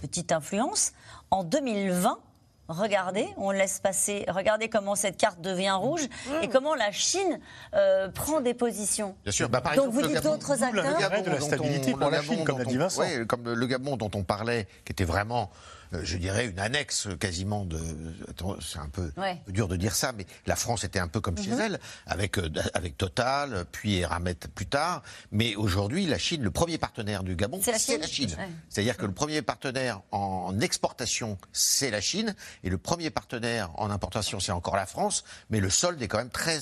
[0.00, 0.92] petite influence.
[1.30, 2.18] En 2020,
[2.68, 6.06] regardez, on laisse passer, regardez comment cette carte devient rouge
[6.42, 7.38] et comment la Chine
[7.74, 9.16] euh, prend des positions.
[9.24, 9.48] Bien sûr.
[9.48, 11.40] Bah, par Donc exemple, vous le dites Gabon- d'autres le acteurs Gabon Arrête de la
[11.40, 13.00] stabilité on- pour le la Gabon Chine, comme l'a dit Vincent.
[13.02, 15.50] ouais, comme le, le Gabon dont on parlait, qui était vraiment,
[15.92, 17.78] je dirais, une annexe quasiment de.
[18.28, 19.40] attends, C'est un peu Ouais.
[19.48, 21.60] dur de dire ça, mais la France était un peu comme chez Mhm.
[21.60, 25.02] elle, avec, euh, avec Total, puis Eramet plus tard.
[25.30, 28.34] Mais aujourd'hui, la Chine, le premier partenaire du Gabon, C'est la Chine la Chine.
[28.38, 28.48] Ouais.
[28.68, 32.34] C'est-à-dire que le premier partenaire en exportation, c'est la Chine,
[32.64, 36.18] et le premier partenaire en importation, c'est encore la France, mais le solde est quand
[36.18, 36.58] même très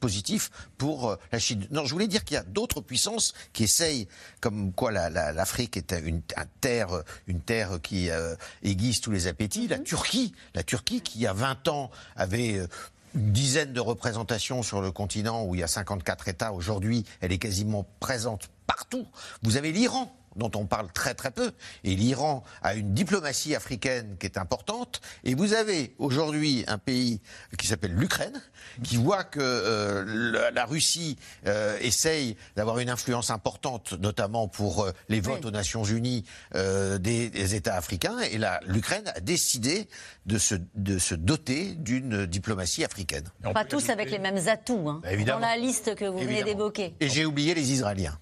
[0.00, 1.66] positif pour euh, la Chine.
[1.70, 4.08] Non, je voulais dire qu'il y a d'autres puissances qui essayent,
[4.40, 8.34] comme quoi la- la- l'Afrique est une, un terre, une terre qui euh,
[8.66, 9.68] aiguise tous les appétits.
[9.68, 12.66] La Turquie, la Turquie qui il y a 20 ans avait euh,
[13.14, 16.52] une dizaine de représentations sur le continent où il y a 54 États.
[16.52, 19.06] Aujourd'hui, elle est quasiment présente partout.
[19.42, 21.50] Vous avez l'Iran dont on parle très très peu.
[21.84, 25.00] Et l'Iran a une diplomatie africaine qui est importante.
[25.24, 27.20] Et vous avez aujourd'hui un pays
[27.58, 28.40] qui s'appelle l'Ukraine,
[28.82, 31.16] qui voit que euh, la, Russie
[31.46, 35.48] euh, essaye d'avoir une influence importante, notamment pour euh, les votes Oui.
[35.48, 36.24] aux Nations Unies
[36.54, 38.18] des, des États africains.
[38.20, 39.88] Et l'Ukraine a décidé
[40.26, 43.24] de se, de se doter d'une diplomatie africaine.
[43.54, 46.94] Pas tous avec les mêmes atouts, hein, Bah, dans la liste que vous venez d'évoquer.
[47.00, 48.18] Et j'ai oublié les Israéliens.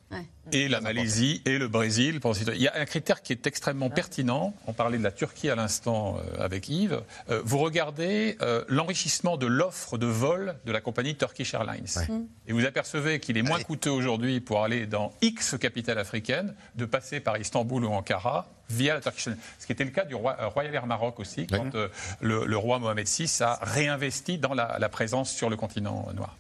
[0.53, 2.21] Et la Malaisie et le Brésil.
[2.55, 4.55] Il y a un critère qui est extrêmement pertinent.
[4.67, 7.01] On parlait de la Turquie à l'instant euh, avec Yves.
[7.31, 11.87] Euh, vous regardez euh, l'enrichissement de l'offre de vol de la compagnie Turkish Airlines.
[12.09, 12.21] Mm.
[12.47, 16.85] Et vous apercevez qu'il est moins coûteux aujourd'hui pour aller dans X capitale africaine de
[16.85, 19.43] passer par Istanbul ou Ankara via la Turkish Airlines.
[19.59, 21.89] Ce qui était le cas du roi, euh, Royal Air Maroc aussi, quand euh,
[22.21, 26.37] le, le roi Mohamed VI a réinvesti dans la, la présence sur le continent noir.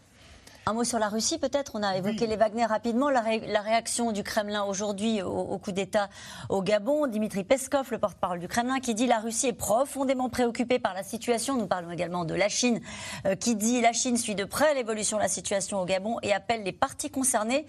[0.66, 1.72] Un mot sur la Russie, peut-être?
[1.74, 3.10] On a évoqué les Wagner rapidement.
[3.10, 6.08] La, ré- la réaction du Kremlin aujourd'hui au, au coup d'État
[6.48, 7.06] au Gabon.
[7.06, 11.02] Dimitri Peskov, le porte-parole du Kremlin, qui dit la Russie est profondément préoccupée par la
[11.02, 11.56] situation.
[11.58, 12.80] Nous parlons également de la Chine,
[13.26, 16.32] euh, qui dit la Chine suit de près l'évolution de la situation au Gabon et
[16.32, 17.66] appelle les parties concernées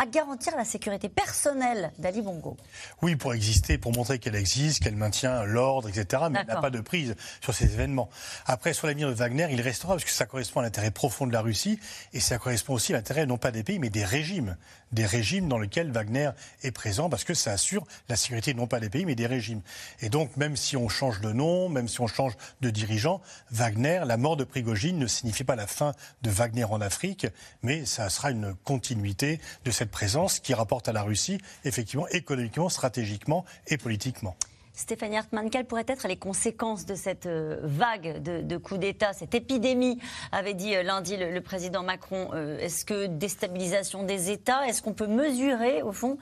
[0.00, 2.56] à garantir la sécurité personnelle d'Ali Bongo.
[3.02, 6.22] Oui, pour exister, pour montrer qu'elle existe, qu'elle maintient l'ordre, etc.
[6.30, 8.08] Mais elle n'a pas de prise sur ces événements.
[8.46, 11.34] Après, sur l'avenir de Wagner, il restera parce que ça correspond à l'intérêt profond de
[11.34, 11.78] la Russie
[12.14, 14.56] et ça correspond aussi à l'intérêt non pas des pays, mais des régimes.
[14.92, 16.30] Des régimes dans lesquels Wagner
[16.62, 19.62] est présent parce que ça assure la sécurité non pas des pays, mais des régimes.
[20.00, 23.20] Et donc, même si on change de nom, même si on change de dirigeant,
[23.50, 27.26] Wagner, la mort de Prigogine ne signifie pas la fin de Wagner en Afrique,
[27.62, 32.68] mais ça sera une continuité de cette présence qui rapporte à la Russie, effectivement, économiquement,
[32.68, 34.36] stratégiquement et politiquement.
[34.80, 39.12] Stéphanie Hartmann, quelles pourraient être les conséquences de cette euh, vague de, de coups d'État,
[39.12, 39.98] cette épidémie,
[40.32, 44.82] avait dit euh, lundi le, le président Macron Euh, Est-ce que déstabilisation des États Est-ce
[44.82, 46.16] qu'on peut mesurer, au fond,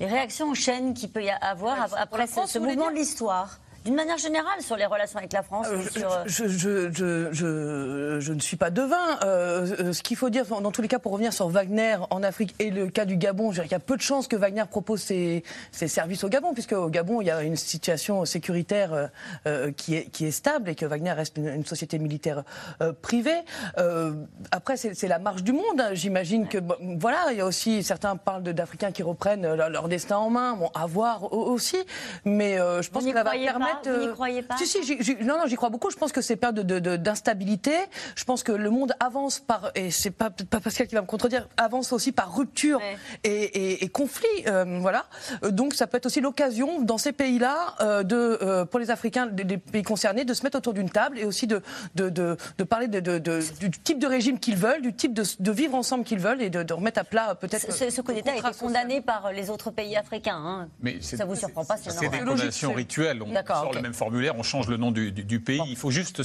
[0.00, 3.60] les réactions en chaîne qu'il peut y avoir ap- après ce, ce mouvement de l'histoire?
[3.84, 7.32] D'une manière générale sur les relations avec la France Euh, sur, euh, je, je, je,
[7.32, 9.18] je, je ne suis pas devin.
[9.24, 12.22] Euh, euh, ce qu'il faut dire, dans tous les cas, pour revenir sur Wagner en
[12.22, 14.36] Afrique et le cas du Gabon, je dirais qu'il y a peu de chances que
[14.36, 18.24] Wagner propose ses, ses services au Gabon, puisque au Gabon, il y a une situation
[18.24, 19.06] sécuritaire euh,
[19.46, 22.42] euh, qui, est, qui est stable et que Wagner reste une, une société militaire
[22.80, 23.42] euh, privée.
[23.78, 24.14] Euh,
[24.50, 25.80] après, c'est la marche du monde.
[25.80, 25.90] hein.
[25.92, 29.88] J'imagine que, bon, voilà, il y a aussi, certains parlent d'Africains qui reprennent leur, leur
[29.88, 30.54] destin en main.
[30.56, 31.76] Bon, à voir au- aussi.
[32.24, 33.46] Mais euh, je pense que ça va croyez
[33.82, 33.90] permettre.
[33.90, 35.90] Vous n'y euh, croyez pas Si, si, non, non, j'y crois beaucoup.
[35.90, 37.72] Je pense que ces périodes de- de- d'instabilité,
[38.16, 41.06] je pense que le monde avance par, et c'est pas, pas Pascal qui va me
[41.06, 42.80] contredire, avance aussi par rupture
[43.24, 44.26] et, et- et conflit.
[44.46, 45.06] euh, voilà.
[45.44, 48.90] Euh, Donc ça peut être aussi l'occasion dans ces pays-là, euh, de, euh, pour les
[48.90, 51.62] Africains, des, des pays concernés, de se mettre autour d'une table et aussi de,
[51.94, 55.14] de, de, de parler de, de- de- du type de régime qu'ils veulent, du type
[55.14, 57.72] de, de vivre ensemble qu'ils veulent et de, de remettre à plat peut-être.
[57.72, 60.36] ce, ce coup d'État a été condamné par les autres pays africains.
[60.36, 60.68] hein.
[60.80, 63.22] Mais c'est- ça vous surprend pas, c'est C'est des condamnations rituelles.
[63.22, 63.34] On
[63.72, 65.60] Le même formulaire, on change le nom du, du- du pays.
[65.68, 66.22] Il faut juste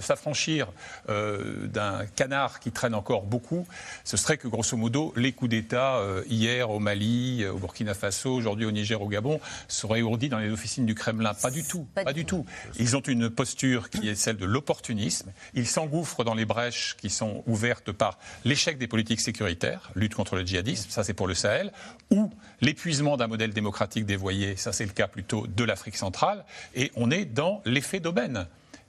[0.00, 0.68] s'affranchir
[1.08, 3.66] euh, d'un canard qui traîne encore beaucoup.
[4.04, 7.94] Ce serait que, grosso modo, les coups d'État euh, hier au Mali, euh, au Burkina
[7.94, 11.34] Faso, aujourd'hui au Niger, au Gabon, seraient ourdis dans les officines du Kremlin.
[11.34, 11.86] Pas du tout.
[11.94, 12.46] Pas, du tout.
[12.78, 15.32] Ils ont une posture qui est celle de l'opportunisme.
[15.54, 20.36] Ils s'engouffrent dans les brèches qui sont ouvertes par l'échec des politiques sécuritaires, lutte contre
[20.36, 21.72] le djihadisme, ça c'est pour le Sahel,
[22.10, 22.30] ou
[22.60, 26.44] l'épuisement d'un modèle démocratique dévoyé, ça c'est le cas plutôt de l'Afrique centrale,
[26.78, 28.46] et on est dans l'effet d'aubaine.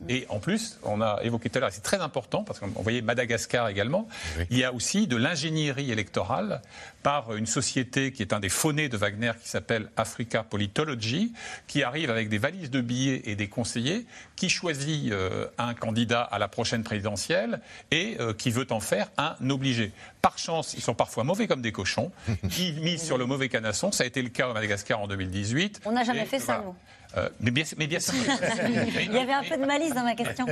[0.07, 3.01] Et en plus, on a évoqué tout à l'heure, c'est très important, parce qu'on voyait
[3.01, 4.07] Madagascar également,
[4.49, 6.61] il y a aussi de l'ingénierie électorale
[7.03, 11.33] par une société qui est un des faunés de Wagner, qui s'appelle Africa Politology,
[11.67, 14.05] qui arrive avec des valises de billets et des conseillers,
[14.37, 17.59] qui choisit euh, un candidat à la prochaine présidentielle
[17.91, 19.91] et euh, qui veut en faire un obligé.
[20.21, 22.11] Par chance, ils sont parfois mauvais comme des cochons,
[22.49, 23.91] qui misent sur le mauvais canasson.
[23.91, 25.81] Ça a été le cas au Madagascar en 2018.
[25.83, 26.75] On n'a jamais Et fait ça, nous.
[27.17, 28.13] Euh, mais bien, mais bien sûr.
[29.01, 30.45] Il y avait un peu de malice dans ma question.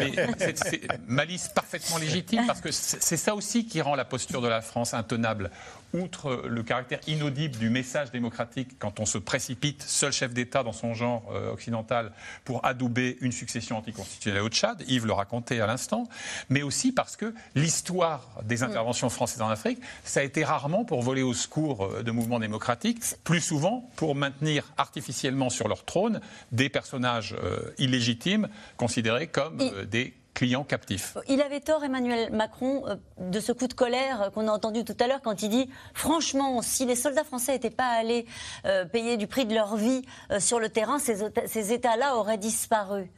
[0.56, 4.62] C'est- malice parfaitement légitime parce que c'est ça aussi qui rend la posture de la
[4.62, 5.52] France intenable.
[5.94, 10.74] Outre le caractère inaudible du message démocratique quand on se précipite, seul chef d'État dans
[10.74, 12.12] son genre euh, occidental,
[12.44, 16.08] pour adouber une succession anticonstitutionnelle au Tchad, Yves le racontait à l'instant,
[16.50, 21.02] mais aussi parce que l'histoire des interventions françaises en Afrique, ça a été rarement pour
[21.02, 26.22] voler au secours euh, de mouvements démocratiques, plus souvent pour maintenir artificiellement sur leur trône
[26.52, 31.18] des personnages euh, illégitimes considérés comme euh, des clients captifs.
[31.28, 34.84] Il avait tort, Emmanuel Macron, euh, de ce coup de colère euh, qu'on a entendu
[34.84, 38.28] tout à l'heure quand il dit franchement, si les soldats français n'étaient pas allés
[38.66, 40.04] euh, payer du prix de leur vie
[40.38, 43.10] sur le terrain, ces États-là auraient disparu.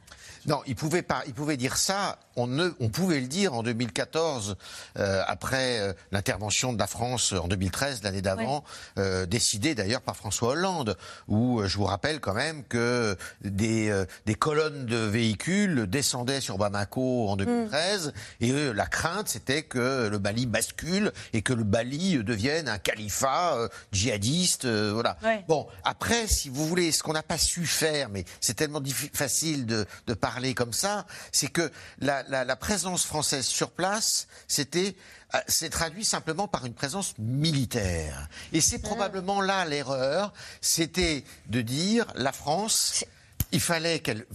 [0.46, 1.22] Non, il pouvait pas.
[1.26, 2.18] Il pouvait dire ça.
[2.36, 4.56] On ne, on pouvait le dire en 2014,
[4.98, 8.64] euh, après euh, l'intervention de la France en 2013, l'année d'avant,
[8.98, 10.96] euh, décidée d'ailleurs par François Hollande,
[11.28, 16.40] où euh, je vous rappelle quand même que des, euh, des colonnes de véhicules descendaient
[16.40, 21.52] sur Bamako en 2013, et euh, la crainte c'était que le Mali bascule et que
[21.52, 25.18] le euh, devienne un califat djihadiste, euh, voilà.
[25.48, 28.80] Bon, après, si vous voulez, ce qu'on n'a pas su faire, mais c'est tellement
[29.12, 34.26] facile de, de parler comme ça, c'est que la, la- la présence française sur place,
[34.48, 34.96] c'était
[35.34, 38.28] euh, c'est traduit simplement par une présence militaire.
[38.52, 43.04] Et c'est probablement là l'erreur, c'était de dire la France,
[43.52, 44.26] il fallait qu'elle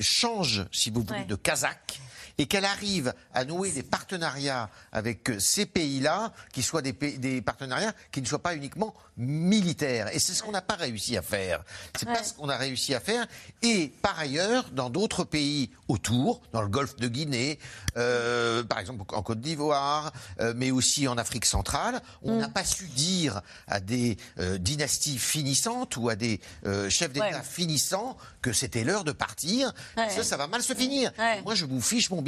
[0.00, 1.24] change, si vous voulez, Ouais.
[1.26, 2.00] de Kazakh
[2.38, 7.18] et qu'elle arrive à nouer des partenariats avec euh, ces pays-là, qui soient des, pays-
[7.18, 10.08] des partenariats qui ne soient pas uniquement militaires.
[10.14, 11.62] Et c'est ce qu'on n'a pas réussi à faire.
[11.98, 13.26] C'est pas ce qu'on a réussi à faire.
[13.62, 17.58] Et par ailleurs, dans d'autres pays autour, dans le golfe de Guinée,
[17.96, 22.64] euh, par exemple en Côte d'Ivoire, euh, mais aussi en Afrique centrale, on n'a pas
[22.64, 26.40] su dire à des euh, dynasties finissantes ou à des
[26.88, 27.42] chefs d'État Ouais.
[27.42, 29.72] finissants que c'était l'heure de partir.
[29.96, 30.10] Ouais.
[30.10, 31.12] Ça, ça va mal se finir.
[31.44, 32.21] Moi, je vous fiche mon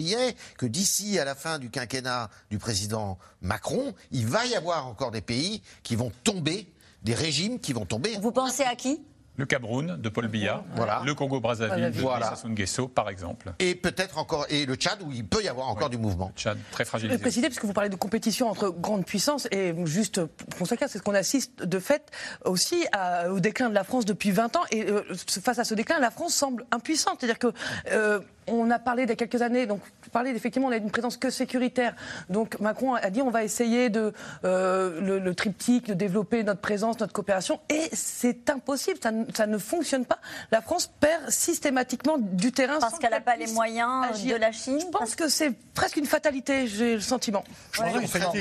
[0.59, 5.11] que d'ici à la fin du quinquennat du président Macron, il va y avoir encore
[5.11, 6.67] des pays qui vont tomber,
[7.03, 8.17] des régimes qui vont tomber.
[8.21, 9.01] Vous pensez à qui?
[9.37, 11.03] Le Cameroun de Paul Biya, Voilà.
[11.05, 12.31] le Congo-Brazzaville de Voilà.
[12.31, 13.53] Sassou Nguesso, par exemple.
[13.59, 16.31] Et peut-être encore, et le Tchad où il peut y avoir encore du mouvement.
[16.37, 20.25] Tchad, très Je vais préciser, puisque vous parlez de compétition entre grandes puissances, et juste
[20.25, 22.11] pour clair, c'est ce qu'on assiste de fait
[22.45, 24.63] aussi à- au déclin de la France depuis 20 ans.
[24.71, 25.03] Et euh,
[25.43, 27.17] face à ce déclin, la France semble impuissante.
[27.21, 27.53] C'est-à-dire que
[27.91, 29.81] euh, on a parlé il y a quelques années, donc
[30.13, 31.95] parlé effectivement, on a une présence que sécuritaire.
[32.31, 34.13] Donc Macron a dit on va essayer de
[34.45, 39.24] euh, le, le triptyque, de développer notre présence, notre coopération, et c'est impossible, ça, ne-
[39.35, 40.19] ça ne fonctionne pas.
[40.51, 44.35] La France perd systématiquement du terrain Parce qu'elle n'a pas les moyens agir.
[44.37, 47.45] de la Chine Je pense que c'est presque une fatalité, j'ai le sentiment.
[47.79, 47.85] En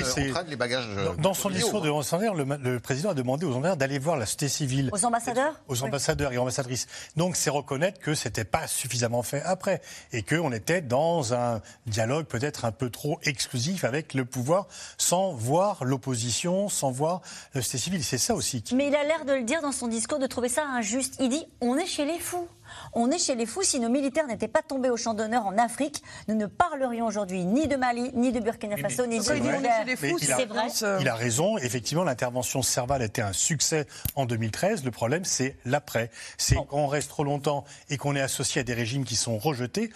[0.04, 0.86] c'est- les bagages.
[0.90, 1.86] euh, Dans- Dans son discours hein.
[1.86, 4.90] de ambassadeur, le, le président a demandé aux ambassadeurs d'aller voir la société civile.
[4.92, 6.88] Aux ambassadeurs Aux ambassadeurs et ambassadrices.
[7.16, 9.82] Donc, c'est reconnaître que c'était pas suffisamment fait après.
[10.12, 14.68] Et qu'on était dans un dialogue peut-être un peu trop exclusif avec le pouvoir,
[14.98, 17.22] sans voir l'opposition, sans voir
[17.54, 18.04] la société civile.
[18.04, 20.28] C'est ça aussi qui Mais il a l'air de le dire dans son discours, de
[20.28, 21.16] trouver ça injuste.
[21.20, 22.48] Il dit on est chez les fous.
[22.94, 23.62] On est chez les fous.
[23.62, 27.46] Si nos militaires n'étaient pas tombés au champ d'honneur en Afrique, nous ne parlerions aujourd'hui
[27.46, 29.58] ni de Mali, ni de Burkina Faso, ni de C'est vrai.
[29.58, 29.86] Niger.
[30.02, 30.68] Mais il a- C'est vrai.
[31.02, 31.58] Il a raison.
[31.60, 34.84] Effectivement, l'intervention Serval a été un succès en 2013.
[34.84, 36.10] Le problème, c'est l'après.
[36.38, 39.38] C'est quand on reste trop longtemps et qu'on est associé à des régimes qui sont
[39.38, 39.92] rejetés.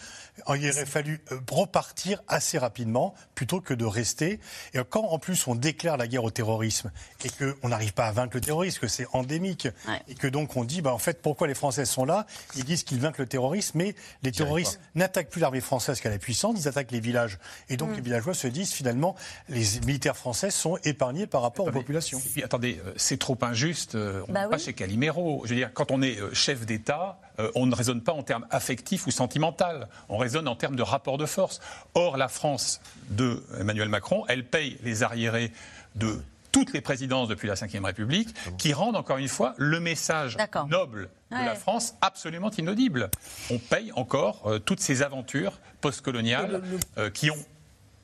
[0.55, 4.39] Il aurait fallu euh, repartir assez rapidement plutôt que de rester.
[4.73, 6.91] Et quand en plus on déclare la guerre au terrorisme
[7.25, 9.67] et qu'on n'arrive pas à vaincre le terrorisme, que c'est endémique,
[10.07, 12.25] et que donc on dit, bah, en fait, pourquoi les Français sont là?
[12.55, 16.19] Ils disent qu'ils vaincent le terrorisme, mais les terroristes n'attaquent plus l'armée française qu'elle est
[16.19, 17.37] puissante, ils attaquent les villages.
[17.69, 17.95] Et donc Mm.
[17.95, 19.15] les villageois se disent, finalement,
[19.49, 22.19] les militaires français sont épargnés par rapport aux populations.
[22.33, 23.95] Puis, attendez, euh, c'est trop injuste.
[23.95, 24.61] euh, On Bah n'est pas oui.
[24.63, 25.41] chez Calimero.
[25.45, 28.23] Je veux dire, quand on est euh, chef d'État, euh, on ne raisonne pas en
[28.23, 29.65] termes affectifs ou sentimentaux.
[30.09, 31.59] On raisonne en termes de rapport de force.
[31.93, 35.51] Or, la France de Emmanuel Macron, elle paye les arriérés
[35.95, 36.19] de
[36.51, 40.37] toutes les présidences depuis la Ve République, qui rendent encore une fois le message
[40.69, 41.55] noble de la.
[41.55, 43.11] France absolument inaudible.
[43.51, 46.63] On paye encore euh, toutes ces aventures postcoloniales
[46.97, 47.45] euh, qui ont,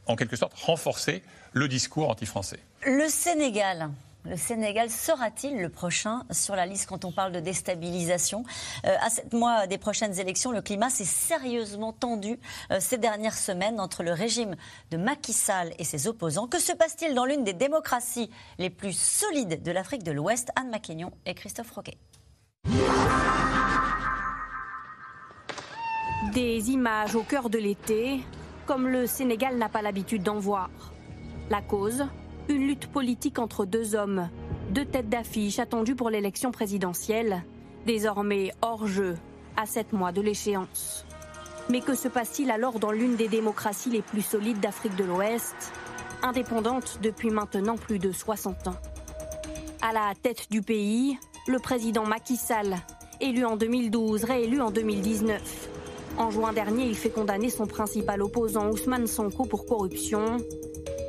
[0.06, 1.24] en quelque sorte, renforcé
[1.54, 2.60] le discours anti-français.
[2.86, 3.90] Le Sénégal.
[4.26, 8.46] Le Sénégal sera-t-il le prochain sur la liste quand on parle de déstabilisation?
[8.86, 12.40] Euh, À sept mois des prochaines élections, le climat s'est sérieusement tendu
[12.72, 14.56] euh, ces dernières semaines entre le régime
[14.92, 16.48] de Macky Sall et ses opposants.
[16.48, 20.52] Que se passe-t-il dans l'une des démocraties les plus solides de l'Afrique de l'Ouest?
[20.56, 21.98] Anne Maquignon et Christophe Roquet.
[26.34, 28.22] Des images au cœur de l'été,
[28.66, 30.70] comme le Sénégal n'a pas l'habitude d'en voir.
[31.50, 32.06] La cause
[32.50, 34.30] Une lutte politique entre deux hommes,
[34.72, 37.44] deux têtes d'affiche attendues pour l'élection présidentielle,
[37.86, 39.16] désormais hors jeu,
[39.56, 41.06] à sept mois de l'échéance.
[41.70, 45.56] Mais que se passe-t-il alors dans l'une des démocraties les plus solides d'Afrique de l'Ouest,
[46.22, 48.76] indépendante depuis maintenant plus de 60 ans
[49.82, 51.18] À la tête du pays,
[51.48, 52.76] le président Macky Sall,
[53.22, 55.70] élu en 2012, réélu en 2019.
[56.18, 60.38] En juin dernier, il fait condamner son principal opposant Ousmane Sonko pour corruption.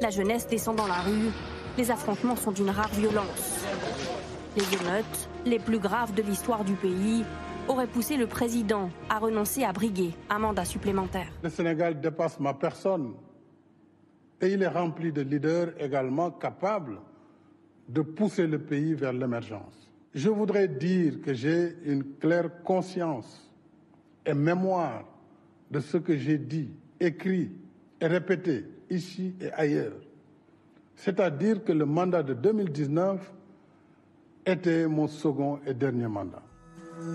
[0.05, 1.31] La jeunesse descend dans la rue.
[1.79, 3.65] Les affrontements sont d'une rare violence.
[4.55, 7.25] Les émeutes, les plus graves de l'histoire du pays,
[7.69, 11.33] auraient poussé le président à renoncer à briguer un mandat supplémentaire.
[11.43, 13.15] Le Sénégal dépasse ma personne
[14.43, 16.99] et il est rempli de leaders également capables
[17.89, 19.91] de pousser le pays vers l'émergence.
[20.15, 23.51] Je voudrais dire que j'ai une claire conscience
[24.27, 25.07] et mémoire
[25.71, 26.69] de ce que j'ai dit,
[27.01, 27.53] écrit
[28.03, 29.93] et répété ici et ailleurs.
[30.97, 33.21] C'est-à-dire que le mandat de 2019
[34.47, 36.43] était mon second et dernier mandat.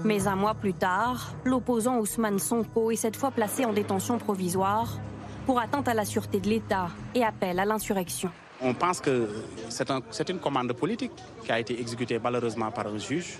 [0.03, 4.97] Mais un mois plus tard, l'opposant Ousmane Sonko est cette fois placé en détention provisoire
[5.45, 8.29] pour atteinte à la sûreté de l'État et appel à l'insurrection.
[8.61, 9.29] On pense que
[9.69, 11.13] c'est un- c'est une commande politique
[11.45, 13.39] qui a été exécutée malheureusement par un juge.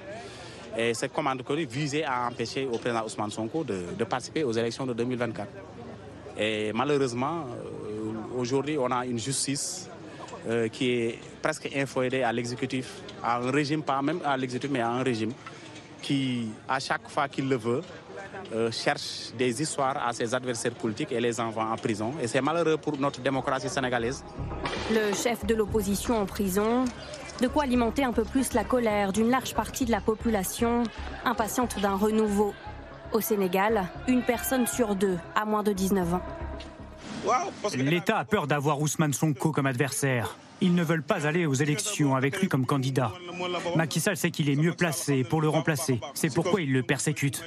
[0.78, 4.54] Et cette commande politique visait à empêcher au président Ousmane Sonko de, de participer aux
[4.54, 5.50] élections de 2024.
[6.38, 7.89] Et malheureusement, euh,
[8.40, 9.90] aujourd'hui, on a une justice
[10.48, 14.82] euh, qui est presque inféodée à l'exécutif, à un régime, pas même à l'exécutif, mais
[14.82, 15.34] à un régime
[16.02, 17.82] qui, à chaque fois qu'il le veut,
[18.54, 22.14] euh, cherche des histoires à ses adversaires politiques et les envoie en prison.
[22.22, 24.24] Et c'est malheureux pour notre démocratie sénégalaise.
[24.92, 26.86] Le chef de l'opposition en prison,
[27.42, 30.84] de quoi alimenter un peu plus la colère d'une large partie de la population
[31.26, 32.54] impatiente d'un renouveau.
[33.12, 36.22] Au Sénégal, une personne sur deux a moins de 19 ans.
[37.76, 40.36] L'État a peur d'avoir Ousmane Sonko comme adversaire.
[40.62, 43.14] Ils ne veulent pas aller aux élections avec lui comme candidat.
[43.76, 46.02] Macky Sall sait qu'il est mieux placé pour le remplacer.
[46.14, 47.44] C'est pourquoi il le persécute.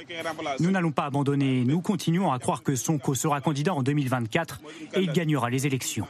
[0.59, 1.63] Nous n'allons pas abandonner.
[1.63, 4.61] Nous continuons à croire que Sonko sera candidat en 2024
[4.95, 6.07] et il gagnera les élections.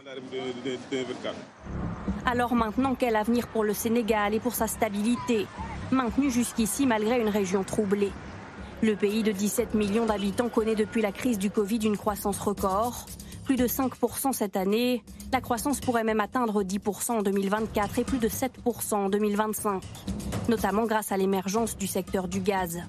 [2.26, 5.46] Alors maintenant, quel avenir pour le Sénégal et pour sa stabilité,
[5.92, 8.12] maintenue jusqu'ici malgré une région troublée
[8.82, 13.06] Le pays de 17 millions d'habitants connaît depuis la crise du Covid une croissance record.
[13.44, 18.18] Plus de 5% cette année, la croissance pourrait même atteindre 10% en 2024 et plus
[18.18, 19.84] de 7% en 2025,
[20.48, 22.82] notamment grâce à l'émergence du secteur du gaz.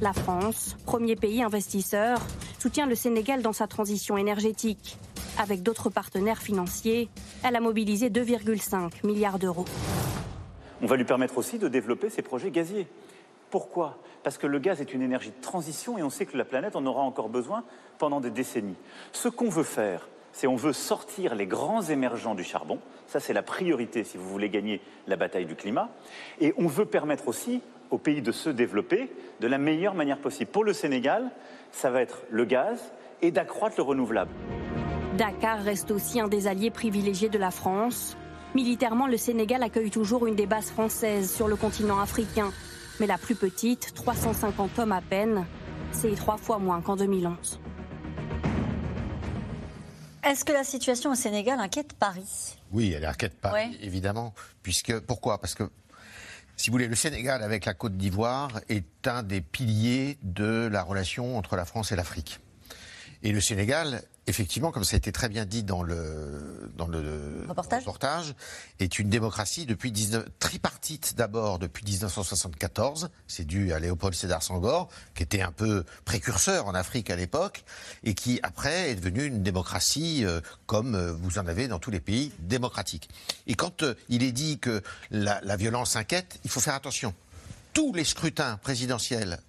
[0.00, 2.18] La France, premier pays investisseur,
[2.58, 4.98] soutient le Sénégal dans sa transition énergétique.
[5.38, 7.08] Avec d'autres partenaires financiers,
[7.44, 9.64] elle a mobilisé 2,5 milliards d'euros.
[10.82, 12.88] On va lui permettre aussi de développer ses projets gaziers.
[13.52, 13.98] Pourquoi?
[14.24, 16.74] Parce que le gaz est une énergie de transition et on sait que la planète
[16.74, 17.62] en aura encore besoin
[17.98, 18.76] pendant des décennies.
[19.12, 22.78] Ce qu'on veut faire c'est on veut sortir les grands émergents du charbon.
[23.06, 25.90] Ça, c'est la priorité si vous voulez gagner la bataille du climat.
[26.40, 30.50] Et on veut permettre aussi aux pays de se développer de la meilleure manière possible.
[30.50, 31.30] Pour le Sénégal,
[31.70, 34.30] ça va être le gaz et d'accroître le renouvelable.
[35.18, 38.16] Dakar reste aussi un des alliés privilégiés de la France.
[38.54, 42.50] Militairement, le Sénégal accueille toujours une des bases françaises sur le continent africain.
[43.02, 45.44] Mais la plus petite, 350 hommes à peine,
[45.90, 47.58] c'est trois fois moins qu'en 2011.
[50.22, 52.58] Est-ce que la situation au Sénégal inquiète Paris?
[52.70, 53.76] Oui, elle inquiète Paris, Ouais.
[53.84, 54.32] évidemment.
[54.62, 55.40] Puisque, pourquoi?
[55.40, 55.64] Parce que,
[56.56, 60.84] si vous voulez, le Sénégal avec la Côte d'Ivoire est un des piliers de la
[60.84, 62.38] relation entre la France et l'Afrique.
[63.24, 67.44] Et le Sénégal, effectivement, comme ça a été très bien dit dans le, dans le
[67.48, 68.34] reportage,
[68.78, 73.10] est une démocratie depuis 19, tripartite d'abord depuis 1974.
[73.26, 77.64] C'est dû à Léopold Sédar Senghor, qui était un peu précurseur en Afrique à l'époque,
[78.04, 81.90] et qui après est devenu une démocratie euh, comme euh, vous en avez dans tous
[81.90, 83.08] les pays démocratiques.
[83.46, 87.14] Et quand euh, il est dit que la, la violence inquiète, il faut faire attention.
[87.72, 89.40] Tous les scrutins présidentiels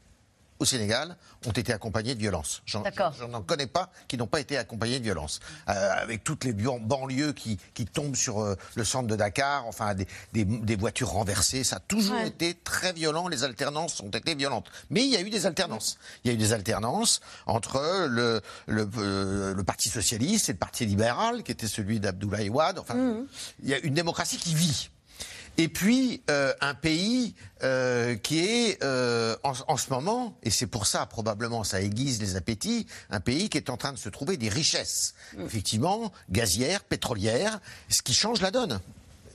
[0.64, 2.62] au Sénégal ont été accompagnés de violence.
[2.66, 2.84] J'en
[3.30, 5.40] n'en connais pas qui n'ont pas été accompagnés de violence.
[5.70, 9.66] Euh, avec toutes les ban- banlieues qui, qui tombent sur euh, le centre de Dakar,
[9.68, 12.28] enfin des, des- des voitures renversées, ça a toujours Ouais.
[12.28, 13.28] été très violent.
[13.28, 14.68] Les alternances ont été violentes.
[14.90, 15.98] Mais il y a eu des alternances.
[16.24, 20.58] Il y a eu des alternances entre le, le, euh, le Parti socialiste et le
[20.58, 22.80] Parti libéral, qui était celui d'Abdoulaye Wade.
[22.80, 22.96] Enfin,
[23.62, 24.90] il y a une démocratie qui vit.
[25.58, 30.66] Et puis euh, un pays euh, qui est euh, en, en ce moment, et c'est
[30.68, 34.10] pour ça probablement ça aiguise les appétits, un pays qui est en train de se
[34.10, 38.80] trouver des richesses, effectivement, gazières, pétrolières, ce qui change la donne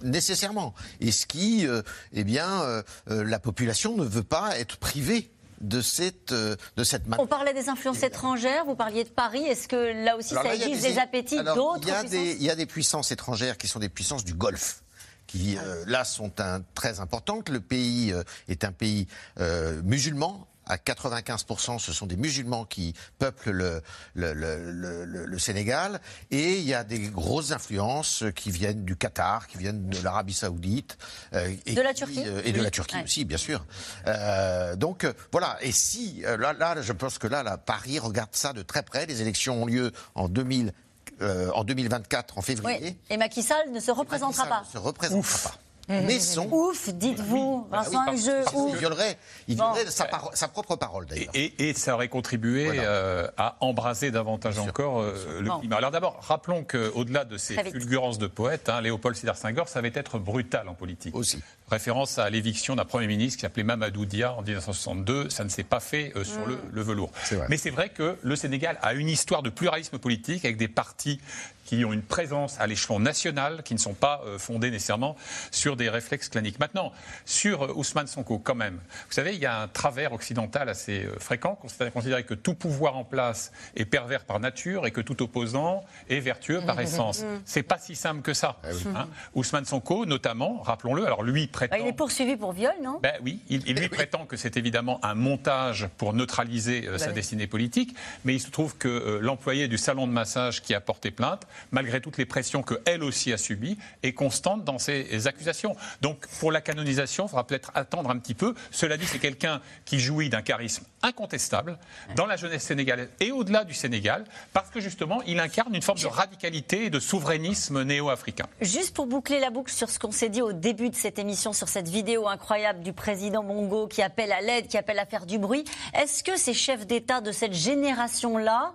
[0.02, 4.76] nécessairement, et ce qui, euh, eh bien, euh, euh, la population ne veut pas être
[4.76, 5.28] privée
[5.60, 9.42] de cette euh, de cette On parlait des influences étrangères, vous parliez de Paris.
[9.44, 11.80] Est-ce que là aussi Alors ça là, il y a aiguise des- les appétits d'autres
[11.82, 14.24] il y, a puissances des, il y a des puissances étrangères qui sont des puissances
[14.24, 14.82] du Golfe
[15.28, 17.48] qui euh, là sont un- très importantes.
[17.50, 19.06] Le pays euh, est un pays
[19.38, 20.48] euh, musulman.
[20.70, 23.80] À 95%, ce sont des musulmans qui peuplent le,
[24.14, 25.98] le, le- le- Sénégal.
[26.30, 30.34] Et il y a des grosses influences qui viennent du Qatar, qui viennent de l'Arabie
[30.34, 30.98] Saoudite.
[31.32, 32.64] euh, et De la qui, Turquie euh, Et de Oui.
[32.64, 33.04] la Turquie Ouais.
[33.04, 33.64] aussi, bien sûr.
[34.06, 35.56] Euh, donc euh, voilà.
[35.62, 38.82] Et si, euh, là, là, je pense que là, là, Paris regarde ça de très
[38.82, 39.06] près.
[39.06, 40.74] Les élections ont lieu en 2000.
[41.22, 42.96] Euh, en 2024, en février, Oui.
[43.10, 44.60] Et Macky Sall ne se représentera pas.
[44.60, 45.54] ne se représentera pas.
[45.88, 46.46] Mais son...
[46.52, 48.70] Ouf, dites-vous, Bah oui, Vincent ouf.
[48.72, 49.18] il violerait,
[49.48, 49.72] il Bon.
[49.72, 51.30] violerait sa, paro- sa propre parole, d'ailleurs.
[51.34, 55.60] Et, et ça aurait contribué euh, à embraser davantage encore euh, le Bon.
[55.60, 55.76] climat.
[55.76, 60.18] Alors d'abord, rappelons qu'au-delà de ces fulgurances de poètes, hein, Léopold Sédar Senghor savait être
[60.18, 61.14] brutal en politique.
[61.16, 61.40] Aussi.
[61.70, 65.30] Référence à l'éviction d'un Premier ministre qui s'appelait Mamadou Dia en 1962.
[65.30, 66.48] Ça ne s'est pas fait euh, sur Mm.
[66.50, 67.10] le, le velours.
[67.48, 71.20] Mais c'est vrai que le Sénégal a une histoire de pluralisme politique avec des partis
[71.68, 75.16] qui ont une présence à l'échelon national, qui ne sont pas euh, fondés nécessairement
[75.50, 76.58] sur des réflexes claniques.
[76.58, 76.94] Maintenant,
[77.26, 81.04] sur euh, Ousmane Sonko, quand même, vous savez, il y a un travers occidental assez
[81.04, 85.02] euh, fréquent, c'est-à-dire considérer que tout pouvoir en place est pervers par nature et que
[85.02, 87.22] tout opposant est vertueux par essence.
[87.22, 87.42] Mhm.
[87.44, 88.56] C'est pas si simple que ça.
[88.96, 89.06] hein.
[89.34, 91.76] Ousmane Sonko, notamment, rappelons-le, alors lui prétend.
[91.76, 92.98] Bah, il est poursuivi pour viol, non?
[93.02, 97.08] Ben oui, il, il lui prétend que c'est évidemment un montage pour neutraliser euh, sa
[97.08, 97.12] oui.
[97.12, 97.94] destinée politique,
[98.24, 101.46] mais il se trouve que euh, l'employé du salon de massage qui a porté plainte,
[101.70, 105.76] malgré toutes les pressions qu'elle aussi a subies, est constante dans ses accusations.
[106.00, 108.54] Donc pour la canonisation, il faudra peut-être attendre un petit peu.
[108.70, 111.78] Cela dit, c'est quelqu'un qui jouit d'un charisme incontestable
[112.16, 115.98] dans la jeunesse sénégalaise et au-delà du Sénégal, parce que justement, il incarne une forme
[115.98, 118.46] de radicalité et de souverainisme néo-africain.
[118.60, 121.52] Juste pour boucler la boucle sur ce qu'on s'est dit au début de cette émission,
[121.52, 125.26] sur cette vidéo incroyable du président Bongo qui appelle à l'aide, qui appelle à faire
[125.26, 128.72] du bruit, est-ce que ces chefs d'État de cette génération-là,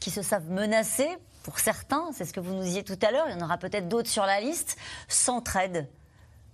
[0.00, 1.08] qui se savent menacés,
[1.46, 3.56] pour certains, c'est ce que vous nous disiez tout à l'heure, il y en aura
[3.56, 4.76] peut-être d'autres sur la liste,
[5.06, 5.86] s'entraident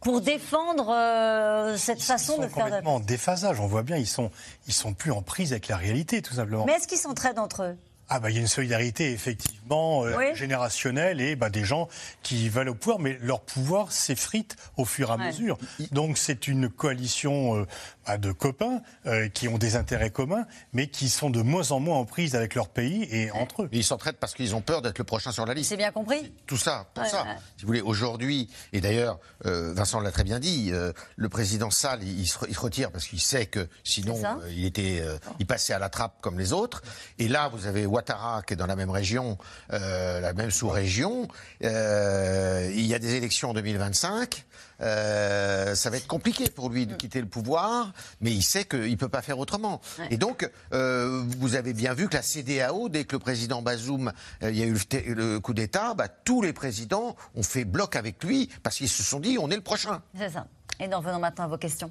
[0.03, 2.64] pour défendre euh, cette façon Ils de sont faire...
[2.66, 3.59] complètement en déphasage.
[3.59, 4.30] On voit bien, ils sont,
[4.66, 6.66] ils sont plus en prise avec la réalité, tout simplement.
[6.66, 7.76] Mais est-ce qu'ils s'entraident entre eux?
[8.14, 10.34] Ah bah il y a une solidarité effectivement euh, Oui.
[10.34, 11.88] générationnelle et bah, des gens
[12.22, 15.26] qui veulent au pouvoir, mais leur pouvoir s'effrite au fur et à Ouais.
[15.28, 15.57] mesure.
[15.93, 17.66] Donc c'est une coalition euh,
[18.07, 21.80] bah, de copains euh, qui ont des intérêts communs, mais qui sont de moins en
[21.80, 23.68] moins en prise avec leur pays et entre eux.
[23.72, 25.70] Mais ils s'entraident parce qu'ils ont peur d'être le prochain sur la liste.
[25.70, 27.22] C'est bien compris Tout ça, pour Ouais, ça.
[27.22, 27.36] ouais.
[27.57, 31.70] Si vous voulez, aujourd'hui, et d'ailleurs, euh, Vincent l'a très bien dit, euh, le président
[31.70, 35.00] Sall, il, il se, il se retire parce qu'il sait que sinon, euh, il était,
[35.00, 36.82] euh, il passait à la trappe comme les autres.
[37.18, 39.38] Et là, vous avez Ouattara, qui est dans la même région,
[39.70, 41.28] la même sous-région.
[41.61, 44.44] il y a des élections en 2025.
[44.80, 48.90] Euh, ça va être compliqué pour lui de quitter le pouvoir, mais il sait qu'il
[48.90, 49.80] ne peut pas faire autrement.
[50.10, 54.12] Et donc, euh, vous avez bien vu que la CDAO, dès que le président Bazoum,
[54.42, 54.76] euh, il y a eu
[55.14, 59.02] le, coup d'État, bah, tous les présidents ont fait bloc avec lui parce qu'ils se
[59.02, 60.02] sont dit on est le prochain.
[60.16, 60.46] C'est ça.
[60.80, 61.90] Et nous revenons maintenant à vos questions.